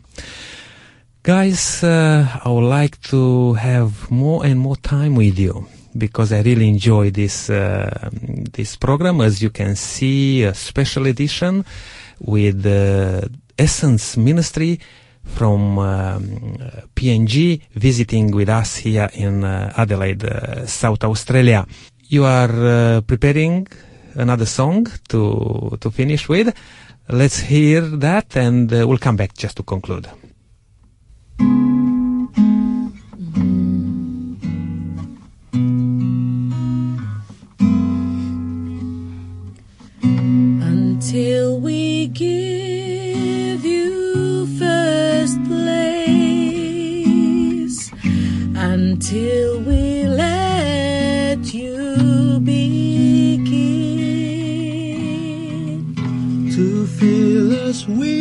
Guys, 1.23 1.85
uh, 1.85 2.41
I 2.43 2.49
would 2.49 2.67
like 2.67 3.01
to 3.03 3.53
have 3.53 4.11
more 4.11 4.45
and 4.45 4.59
more 4.59 4.75
time 4.75 5.15
with 5.15 5.39
you 5.39 5.67
because 5.97 6.31
I 6.31 6.41
really 6.41 6.67
enjoy 6.67 7.11
this 7.11 7.49
uh, 7.49 8.09
this 8.53 8.75
program. 8.75 9.21
As 9.21 9.41
you 9.41 9.49
can 9.49 9.75
see, 9.75 10.43
a 10.43 10.53
special 10.53 11.07
edition 11.07 11.65
with 12.19 12.65
uh, 12.65 13.21
Essence 13.57 14.17
Ministry 14.17 14.79
from 15.23 15.77
um, 15.77 16.57
PNG 16.95 17.61
visiting 17.75 18.31
with 18.31 18.49
us 18.49 18.77
here 18.77 19.09
in 19.13 19.43
uh, 19.43 19.73
Adelaide, 19.77 20.25
uh, 20.25 20.65
South 20.65 21.03
Australia. 21.03 21.65
You 22.07 22.25
are 22.25 22.97
uh, 22.97 23.01
preparing 23.01 23.67
another 24.15 24.45
song 24.45 24.87
to 25.09 25.77
to 25.79 25.91
finish 25.91 26.27
with. 26.27 26.53
Let's 27.09 27.39
hear 27.39 27.81
that, 27.81 28.37
and 28.37 28.71
uh, 28.71 28.87
we'll 28.87 28.97
come 28.97 29.17
back 29.17 29.33
just 29.35 29.57
to 29.57 29.63
conclude. 29.63 30.07
Until 48.61 49.59
we 49.61 50.05
let 50.05 51.51
you 51.51 52.39
begin. 52.41 53.71
to 56.55 56.85
feel 56.85 57.53
us 57.67 57.87
with 57.87 58.20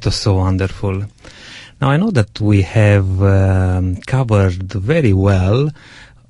That 0.00 0.06
was 0.06 0.16
so 0.16 0.36
wonderful. 0.36 1.04
Now 1.78 1.90
I 1.90 1.98
know 1.98 2.10
that 2.10 2.40
we 2.40 2.62
have 2.62 3.22
um, 3.22 3.96
covered 3.96 4.72
very 4.72 5.12
well 5.12 5.68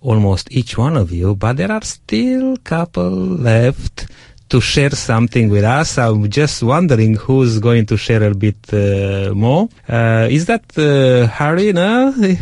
almost 0.01 0.51
each 0.51 0.77
one 0.77 0.97
of 0.97 1.13
you, 1.13 1.37
but 1.37 1.57
there 1.57 1.71
are 1.71 1.85
still 1.85 2.57
couple 2.57 3.11
left 3.11 4.09
to 4.49 4.61
share 4.61 4.91
something 4.91 5.51
with 5.51 5.63
us. 5.63 5.99
I'm 5.99 6.29
just 6.29 6.65
wondering 6.65 7.15
who's 7.15 7.61
going 7.61 7.87
to 7.87 7.97
share 7.97 8.25
a 8.25 8.35
bit 8.35 8.59
uh, 8.73 9.35
more. 9.35 9.69
Uh, 9.89 10.27
is 10.29 10.47
that 10.47 10.65
uh, 10.77 11.29
Harry? 11.29 11.73
No? 11.73 12.13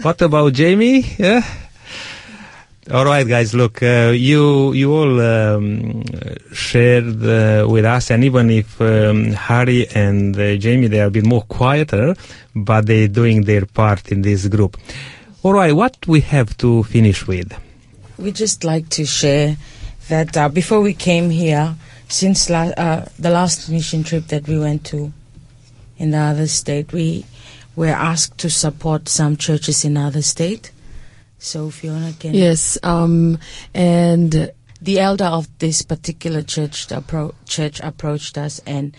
What 0.00 0.22
about 0.22 0.54
Jamie? 0.54 1.04
Yeah? 1.18 1.42
All 2.92 3.06
right, 3.06 3.26
guys. 3.26 3.54
Look, 3.54 3.82
uh, 3.82 4.12
you 4.14 4.74
you 4.74 4.92
all 4.92 5.18
um, 5.18 6.04
shared 6.52 7.24
uh, 7.24 7.66
with 7.66 7.86
us, 7.86 8.10
and 8.10 8.22
even 8.24 8.50
if 8.50 8.78
um, 8.78 9.32
Harry 9.32 9.88
and 9.94 10.36
uh, 10.38 10.56
Jamie 10.56 10.88
they 10.88 11.00
are 11.00 11.06
a 11.06 11.10
bit 11.10 11.24
more 11.24 11.40
quieter, 11.42 12.14
but 12.54 12.84
they're 12.84 13.08
doing 13.08 13.44
their 13.44 13.64
part 13.64 14.12
in 14.12 14.20
this 14.20 14.46
group. 14.48 14.76
All 15.42 15.54
right, 15.54 15.72
what 15.74 15.96
we 16.06 16.20
have 16.22 16.54
to 16.58 16.82
finish 16.84 17.26
with? 17.26 17.54
We 18.18 18.32
just 18.32 18.64
like 18.64 18.90
to 18.90 19.06
share 19.06 19.56
that 20.08 20.36
uh, 20.36 20.50
before 20.50 20.82
we 20.82 20.92
came 20.92 21.30
here, 21.30 21.76
since 22.08 22.50
la- 22.50 22.74
uh, 22.76 23.06
the 23.18 23.30
last 23.30 23.70
mission 23.70 24.04
trip 24.04 24.26
that 24.26 24.46
we 24.46 24.58
went 24.58 24.84
to 24.86 25.10
in 25.96 26.10
the 26.10 26.18
other 26.18 26.46
state, 26.48 26.92
we 26.92 27.24
were 27.76 27.86
asked 27.88 28.36
to 28.38 28.50
support 28.50 29.08
some 29.08 29.38
churches 29.38 29.86
in 29.86 29.96
other 29.96 30.20
state. 30.20 30.70
So 31.44 31.70
Fiona 31.70 32.12
can. 32.18 32.34
Yes, 32.34 32.78
um, 32.82 33.38
and 33.74 34.50
The 34.80 34.98
elder 35.00 35.24
of 35.24 35.48
this 35.58 35.80
particular 35.82 36.42
church 36.42 36.88
appro- 36.88 37.32
church 37.46 37.80
approached 37.80 38.36
us 38.36 38.60
and 38.66 38.94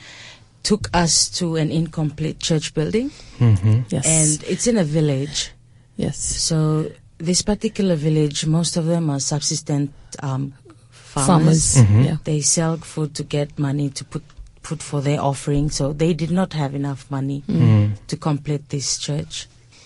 took 0.63 0.89
us 0.95 1.29
to 1.37 1.57
an 1.57 1.69
incomplete 1.69 2.39
church 2.39 2.73
building, 2.73 3.11
Mm-hmm. 3.39 3.81
yes, 3.89 4.05
and 4.07 4.43
it's 4.49 4.65
in 4.65 4.77
a 4.77 4.83
village. 4.83 5.51
yes, 5.95 6.17
So 6.17 6.89
this 7.19 7.43
particular 7.43 7.95
village, 7.95 8.47
most 8.47 8.77
of 8.77 8.85
them 8.87 9.09
are 9.11 9.19
subsistent 9.19 9.91
um, 10.23 10.53
farmers. 10.89 11.75
Mhm. 11.75 12.05
Yeah, 12.05 12.17
They 12.23 12.41
sell 12.41 12.77
food 12.77 13.13
to 13.15 13.23
get 13.23 13.59
money 13.59 13.89
to 13.91 14.03
put 14.03 14.23
put 14.63 14.81
for 14.81 15.01
their 15.01 15.21
offering. 15.21 15.69
So 15.69 15.93
they 15.93 16.13
did 16.15 16.31
not 16.31 16.53
have 16.53 16.73
enough 16.73 17.05
money 17.11 17.43
Mm. 17.47 17.91
to 18.07 18.17
complete 18.17 18.69
this 18.69 18.97
church. 18.97 19.45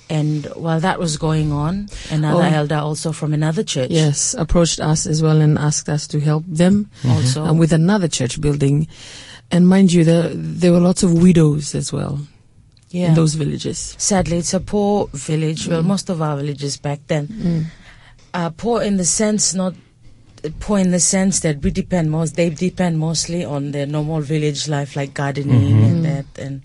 And 0.10 0.46
while 0.56 0.80
that 0.80 0.98
was 1.00 1.18
going 1.18 1.52
on, 1.52 1.88
another 2.10 2.42
Oh. 2.44 2.56
elder 2.60 2.76
also 2.78 3.12
from 3.12 3.32
another 3.34 3.64
church 3.64 3.92
yes, 3.92 4.34
approached 4.38 4.80
us 4.80 5.06
as 5.06 5.22
well 5.22 5.40
and 5.40 5.58
asked 5.58 5.88
us 5.88 6.08
to 6.08 6.20
help 6.20 6.44
them 6.48 6.90
also 7.06 7.46
um, 7.46 7.58
with 7.60 7.72
another 7.74 8.08
church 8.08 8.42
building. 8.42 8.88
And 9.52 9.68
mind 9.68 9.94
you, 9.94 10.04
there 10.04 10.30
there 10.34 10.72
were 10.72 10.80
lots 10.80 11.04
of 11.04 11.14
widows 11.14 11.76
as 11.76 11.94
well 11.94 12.20
yeah. 12.90 13.10
in 13.10 13.14
those 13.14 13.36
villages. 13.36 13.96
Sadly, 14.00 14.38
it's 14.38 14.54
a 14.54 14.60
poor 14.60 15.10
village. 15.14 15.68
Well, 15.68 15.84
Mm. 15.84 15.88
most 15.94 16.10
of 16.10 16.22
our 16.22 16.38
villages 16.38 16.78
back 16.78 17.00
then, 17.08 17.28
Mm. 17.28 17.66
uh, 18.34 18.50
poor 18.58 18.82
in 18.82 18.98
the 18.98 19.06
sense 19.06 19.54
not 19.54 19.74
poor 20.60 20.80
in 20.80 20.92
the 20.92 21.00
sense 21.02 21.42
that 21.42 21.62
we 21.62 21.70
depend 21.70 22.10
most. 22.10 22.36
They 22.36 22.50
depend 22.50 22.98
mostly 22.98 23.44
on 23.46 23.72
their 23.74 23.86
normal 23.86 24.22
village 24.22 24.68
life, 24.70 24.96
like 24.96 25.14
gardening 25.14 25.62
Mhm. 25.76 25.86
and 25.90 26.06
that, 26.06 26.26
and 26.40 26.62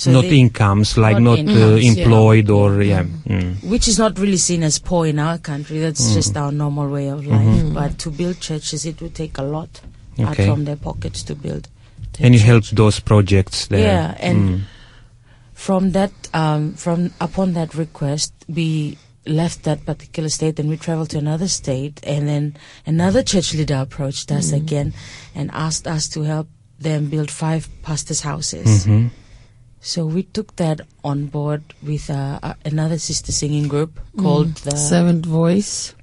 so 0.00 0.10
not 0.12 0.24
incomes, 0.24 0.96
like 0.96 1.18
not 1.18 1.38
not, 1.38 1.38
uh, 1.38 1.76
incomes, 1.76 1.84
yeah. 1.84 1.90
employed 2.04 2.48
or 2.50 2.82
yeah. 2.82 3.04
Mm. 3.28 3.62
which 3.72 3.86
is 3.88 3.98
not 3.98 4.18
really 4.18 4.36
seen 4.38 4.62
as 4.62 4.78
poor 4.78 5.06
in 5.06 5.18
our 5.18 5.38
country. 5.38 5.78
That's 5.80 6.04
Mm. 6.10 6.14
just 6.14 6.36
our 6.36 6.52
normal 6.52 6.88
way 6.96 7.08
of 7.08 7.26
life. 7.26 7.40
Mhm. 7.40 7.74
But 7.74 7.98
to 8.02 8.10
build 8.10 8.40
churches, 8.40 8.86
it 8.86 8.96
would 9.02 9.14
take 9.14 9.36
a 9.38 9.42
lot 9.56 9.72
out 10.18 10.32
Okay. 10.32 10.46
from 10.46 10.64
their 10.64 10.76
pockets 10.76 11.22
to 11.24 11.34
build 11.34 11.68
And 12.22 12.34
you 12.34 12.40
help 12.40 12.64
those 12.72 13.00
projects 13.00 13.66
there. 13.68 13.86
Yeah, 13.92 14.14
and 14.28 14.38
Mm. 14.48 14.60
from 15.54 15.92
that, 15.92 16.12
um, 16.34 16.74
from 16.74 17.10
upon 17.20 17.52
that 17.54 17.74
request, 17.74 18.32
we 18.48 18.98
left 19.26 19.62
that 19.64 19.84
particular 19.86 20.28
state 20.28 20.58
and 20.60 20.68
we 20.68 20.76
traveled 20.76 21.10
to 21.10 21.18
another 21.18 21.48
state, 21.48 22.00
and 22.02 22.28
then 22.28 22.44
another 22.86 23.22
church 23.22 23.54
leader 23.54 23.76
approached 23.76 24.32
us 24.32 24.52
again 24.52 24.92
and 25.34 25.50
asked 25.52 25.86
us 25.86 26.08
to 26.08 26.22
help 26.22 26.48
them 26.80 27.06
build 27.06 27.30
five 27.30 27.68
pastors' 27.82 28.20
houses. 28.22 28.86
Mhm. 28.86 29.10
So 29.80 30.04
we 30.06 30.24
took 30.24 30.56
that 30.56 30.82
on 31.02 31.26
board 31.26 31.62
with 31.82 32.10
uh, 32.10 32.38
uh, 32.42 32.54
another 32.64 32.98
sister 32.98 33.32
singing 33.32 33.66
group 33.68 33.98
called 34.18 34.54
the, 34.56 34.76
Seventh 34.76 35.24
Voice. 35.26 35.94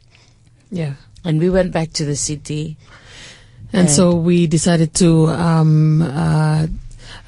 Yeah. 0.71 0.93
and 1.23 1.39
we 1.39 1.49
went 1.49 1.71
back 1.71 1.91
to 1.93 2.05
the 2.05 2.15
city. 2.15 2.77
And 3.73 3.87
And- 3.87 3.89
so 3.89 4.15
we 4.15 4.47
decided 4.47 4.93
to 4.95 5.27
um, 5.27 6.01
uh, 6.01 6.67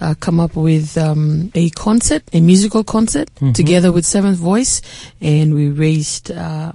uh, 0.01 0.15
come 0.19 0.39
up 0.39 0.55
with 0.55 0.97
um, 0.97 1.51
a 1.53 1.69
concert, 1.71 2.23
a 2.33 2.39
musical 2.41 2.83
concert, 2.83 3.29
Mhm. 3.41 3.53
together 3.53 3.91
with 3.91 4.05
Seventh 4.05 4.37
Voice, 4.39 4.81
and 5.21 5.53
we 5.53 5.69
raised. 5.69 6.31
Uh, 6.31 6.71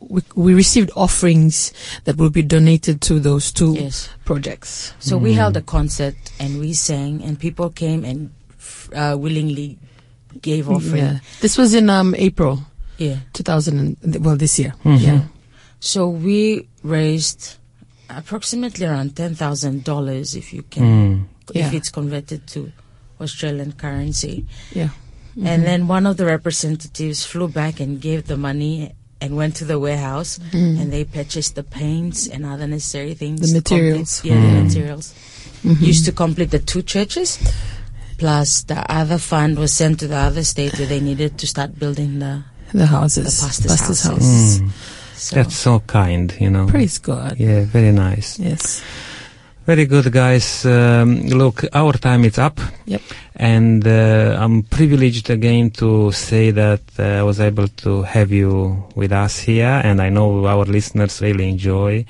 we, 0.00 0.22
we 0.34 0.54
received 0.54 0.90
offerings 0.96 1.72
that 2.04 2.16
will 2.16 2.30
be 2.30 2.42
donated 2.42 3.00
to 3.02 3.20
those 3.20 3.52
two 3.52 3.74
Yes. 3.74 4.08
projects. 4.24 4.92
So 4.98 5.16
we 5.18 5.34
held 5.34 5.56
a 5.56 5.62
concert 5.62 6.14
and 6.40 6.58
we 6.58 6.72
sang, 6.72 7.22
and 7.22 7.38
people 7.38 7.70
came 7.70 8.04
and 8.04 8.30
f- 8.30 8.32
uh, 8.94 9.16
willingly 9.16 9.78
gave 10.42 10.68
offering. 10.70 10.96
Yeah. 11.04 11.18
This 11.40 11.58
was 11.58 11.74
in 11.74 11.90
um, 11.90 12.14
April 12.16 12.60
yeah. 12.98 13.16
2000. 13.32 13.96
And, 14.02 14.24
well, 14.24 14.36
this 14.36 14.58
year. 14.58 14.74
Mhm. 14.84 15.00
Yeah. 15.00 15.20
So 15.80 16.08
we 16.08 16.68
raised 16.82 17.56
approximately 18.08 18.86
around 18.86 19.16
ten 19.16 19.34
thousand 19.34 19.84
dollars, 19.84 20.34
if 20.34 20.52
you 20.52 20.62
can, 20.62 20.82
Mm. 20.84 21.24
Yeah. 21.54 21.66
if 21.68 21.74
it's 21.74 21.88
converted 21.90 22.46
to 22.48 22.72
Australian 23.20 23.72
currency. 23.72 24.44
Yeah. 24.74 24.90
And 25.42 25.62
then 25.64 25.86
one 25.88 26.06
of 26.06 26.16
the 26.16 26.26
representatives 26.26 27.24
flew 27.24 27.48
back 27.48 27.80
and 27.80 28.00
gave 28.00 28.26
the 28.26 28.36
money 28.36 28.92
and 29.20 29.36
went 29.36 29.54
to 29.56 29.64
the 29.64 29.78
warehouse 29.78 30.38
Mm. 30.52 30.80
and 30.80 30.92
they 30.92 31.04
purchased 31.04 31.54
the 31.54 31.62
paints 31.62 32.26
and 32.26 32.44
other 32.44 32.66
necessary 32.66 33.14
things. 33.14 33.40
The 33.40 33.54
materials. 33.58 34.20
complete- 34.20 34.36
yeah, 34.36 34.42
Mm. 34.42 34.56
the 34.56 34.64
materials 34.64 35.14
Mhm. 35.64 35.80
used 35.86 36.04
to 36.06 36.12
complete 36.12 36.50
the 36.50 36.58
two 36.58 36.82
churches. 36.82 37.38
Plus, 38.20 38.64
the 38.68 38.76
other 38.92 39.16
fund 39.18 39.56
was 39.58 39.72
sent 39.72 39.98
to 40.00 40.06
the 40.06 40.20
other 40.28 40.44
state 40.44 40.76
where 40.78 40.86
they 40.92 41.00
needed 41.00 41.38
to 41.40 41.46
start 41.46 41.70
building 41.78 42.18
the. 42.20 42.44
the 42.72 42.86
houses, 42.86 43.40
The 43.40 43.46
pastor's 43.46 43.80
houses. 43.80 44.04
houses. 44.04 44.60
Mm. 44.60 44.70
So 45.16 45.36
That's 45.36 45.56
so 45.56 45.80
kind, 45.80 46.28
you 46.38 46.50
know. 46.50 46.66
Praise 46.66 46.98
God. 47.00 47.36
Yeah, 47.40 47.64
very 47.64 47.92
nice. 47.92 48.38
Yes. 48.38 48.82
Very 49.66 49.84
good, 49.86 50.12
guys. 50.12 50.64
Um, 50.64 51.20
look, 51.28 51.64
our 51.72 51.92
time 51.94 52.24
is 52.24 52.38
up. 52.38 52.60
Yep. 52.86 53.02
And 53.36 53.86
uh, 53.86 54.36
I'm 54.42 54.62
privileged 54.64 55.30
again 55.30 55.70
to 55.80 56.12
say 56.12 56.50
that 56.52 56.80
uh, 56.98 57.20
I 57.20 57.22
was 57.22 57.38
able 57.40 57.68
to 57.84 58.02
have 58.02 58.30
you 58.32 58.84
with 58.94 59.12
us 59.12 59.38
here, 59.38 59.80
and 59.84 60.00
I 60.00 60.08
know 60.10 60.44
our 60.46 60.64
listeners 60.64 61.20
really 61.22 61.48
enjoy 61.48 62.04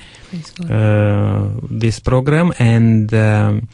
uh, 0.69 1.49
this 1.71 2.01
program. 2.01 2.53
And 2.59 3.13
um, 3.15 3.69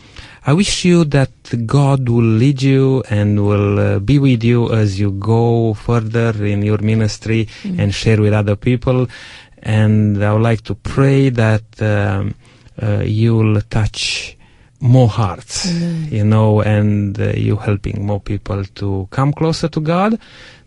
I 0.49 0.53
wish 0.53 0.85
you 0.85 1.05
that 1.07 1.67
God 1.67 2.09
will 2.09 2.23
lead 2.23 2.63
you 2.63 3.03
and 3.11 3.45
will 3.45 3.81
uh, 3.81 3.99
be 3.99 4.21
with 4.21 4.45
you 4.45 4.73
as 4.73 5.01
you 5.01 5.11
go 5.11 5.75
further 5.75 6.31
in 6.47 6.63
your 6.63 6.79
ministry 6.79 7.49
and 7.65 7.93
share 7.93 8.21
with 8.23 8.33
other 8.33 8.55
people. 8.55 9.09
And 9.61 10.23
I 10.25 10.33
would 10.33 10.43
like 10.43 10.63
to 10.63 10.77
pray 10.77 11.31
that 11.31 11.65
um, 11.83 12.37
uh, 12.81 13.03
you 13.05 13.35
will 13.37 13.61
touch 13.63 14.37
more 14.79 15.09
hearts, 15.09 15.67
you 16.13 16.23
know, 16.25 16.61
and 16.63 17.19
uh, 17.21 17.31
you 17.31 17.57
helping 17.57 18.07
more 18.07 18.21
people 18.21 18.65
to 18.77 19.09
come 19.11 19.33
closer 19.33 19.67
to 19.67 19.81
God, 19.81 20.17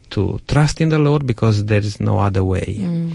to 0.09 0.41
trust 0.47 0.81
in 0.81 0.89
the 0.89 0.99
Lord 0.99 1.25
because 1.25 1.63
there 1.65 1.79
is 1.79 2.01
no 2.01 2.19
other 2.19 2.43
way. 2.43 2.79
Mm. 2.81 3.13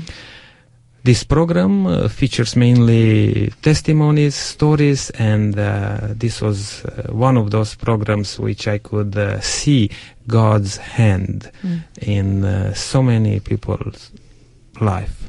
This 1.04 1.22
program 1.22 1.86
uh, 1.86 2.08
features 2.08 2.56
mainly 2.56 3.52
testimonies, 3.60 4.34
stories, 4.34 5.10
and 5.10 5.58
uh, 5.58 5.98
this 6.16 6.40
was 6.40 6.82
uh, 6.86 7.12
one 7.12 7.36
of 7.36 7.50
those 7.50 7.74
programs 7.74 8.38
which 8.38 8.66
I 8.66 8.78
could 8.78 9.14
uh, 9.16 9.38
see 9.40 9.90
God's 10.26 10.78
hand 10.78 11.50
Mm. 11.62 11.80
in 12.00 12.44
uh, 12.44 12.72
so 12.74 13.02
many 13.02 13.40
people's 13.40 14.10
life. 14.80 15.28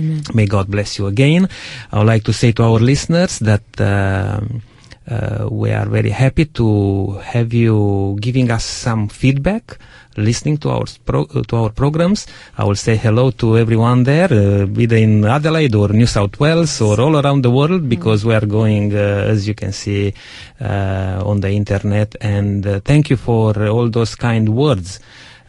Amen. 0.00 0.22
May 0.32 0.46
God 0.46 0.68
bless 0.70 0.98
you 0.98 1.06
again. 1.06 1.46
I 1.92 1.98
would 1.98 2.06
like 2.06 2.24
to 2.24 2.32
say 2.32 2.52
to 2.52 2.62
our 2.64 2.80
listeners 2.80 3.38
that 3.40 3.64
um, 3.80 4.62
uh, 5.08 5.48
we 5.50 5.70
are 5.70 5.86
very 5.86 6.10
happy 6.10 6.44
to 6.44 7.18
have 7.22 7.52
you 7.52 8.16
giving 8.20 8.50
us 8.50 8.64
some 8.64 9.08
feedback, 9.08 9.78
listening 10.16 10.58
to 10.58 10.70
our 10.70 10.84
pro- 11.04 11.26
uh, 11.34 11.42
to 11.42 11.56
our 11.56 11.70
programs. 11.70 12.26
I 12.56 12.64
will 12.64 12.76
say 12.76 12.96
hello 12.96 13.30
to 13.32 13.58
everyone 13.58 14.04
there, 14.04 14.32
uh, 14.32 14.66
either 14.78 14.96
in 14.96 15.24
Adelaide 15.24 15.74
or 15.74 15.88
New 15.88 16.06
South 16.06 16.38
Wales 16.38 16.80
or 16.80 17.00
all 17.00 17.16
around 17.16 17.42
the 17.42 17.50
world, 17.50 17.88
because 17.88 18.24
we 18.24 18.34
are 18.34 18.46
going, 18.46 18.94
uh, 18.94 19.26
as 19.28 19.48
you 19.48 19.54
can 19.54 19.72
see, 19.72 20.14
uh, 20.60 21.22
on 21.24 21.40
the 21.40 21.50
internet. 21.50 22.14
And 22.20 22.66
uh, 22.66 22.80
thank 22.80 23.10
you 23.10 23.16
for 23.16 23.66
all 23.66 23.88
those 23.88 24.14
kind 24.14 24.50
words 24.50 25.00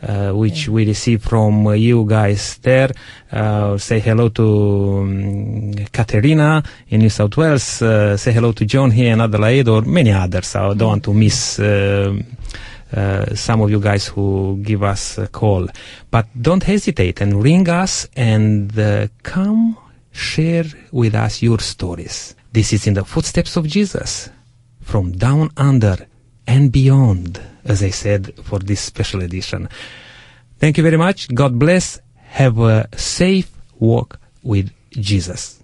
uh, 0.04 0.32
which 0.32 0.68
we 0.68 0.86
receive 0.86 1.24
from 1.24 1.68
uh, 1.68 1.72
you 1.72 2.06
guys 2.06 2.58
there. 2.58 2.92
Uh, 3.32 3.78
say 3.78 4.00
hello 4.00 4.30
to 4.30 5.00
um, 5.02 5.74
Katerina 5.92 6.64
in 6.90 7.00
New 7.02 7.10
South 7.10 7.36
Wales. 7.38 7.82
Uh, 7.82 8.18
say 8.18 8.32
hello 8.32 8.52
to 8.52 8.66
John 8.66 8.92
here 8.92 9.14
in 9.14 9.22
Adelaide 9.22 9.68
or 9.68 9.82
many 9.82 10.12
others. 10.12 10.56
I 10.56 10.74
don't 10.74 10.88
want 10.88 11.04
to 11.06 11.14
miss 11.14 11.60
uh, 11.60 12.14
uh, 12.96 13.34
some 13.34 13.62
of 13.62 13.72
you 13.72 13.80
guys 13.80 14.08
who 14.08 14.60
give 14.62 14.84
us 14.84 15.18
a 15.18 15.28
call. 15.28 15.68
But 16.12 16.28
don't 16.40 16.64
hesitate 16.64 17.22
and 17.22 17.42
ring 17.42 17.68
us 17.70 18.08
and 18.16 18.78
uh, 18.78 19.08
come 19.24 19.78
share 20.12 20.66
with 20.92 21.16
us 21.16 21.42
your 21.42 21.60
stories. 21.60 22.36
This 22.52 22.72
is 22.74 22.86
in 22.86 22.94
the 22.94 23.04
footsteps 23.04 23.56
of 23.58 23.68
Jesus 23.68 24.30
from 24.82 25.14
down 25.14 25.50
under 25.58 26.08
and 26.48 26.72
beyond, 26.72 27.42
as 27.64 27.82
I 27.82 27.90
said, 27.90 28.34
for 28.44 28.60
this 28.60 28.82
special 28.82 29.22
edition. 29.22 29.70
Thank 30.60 30.78
you 30.78 30.84
very 30.84 30.98
much. 30.98 31.34
God 31.34 31.58
bless. 31.58 32.00
Have 32.16 32.60
a 32.60 32.88
safe 32.98 33.52
walk 33.80 34.20
with 34.42 34.72
Jesus. 34.92 35.63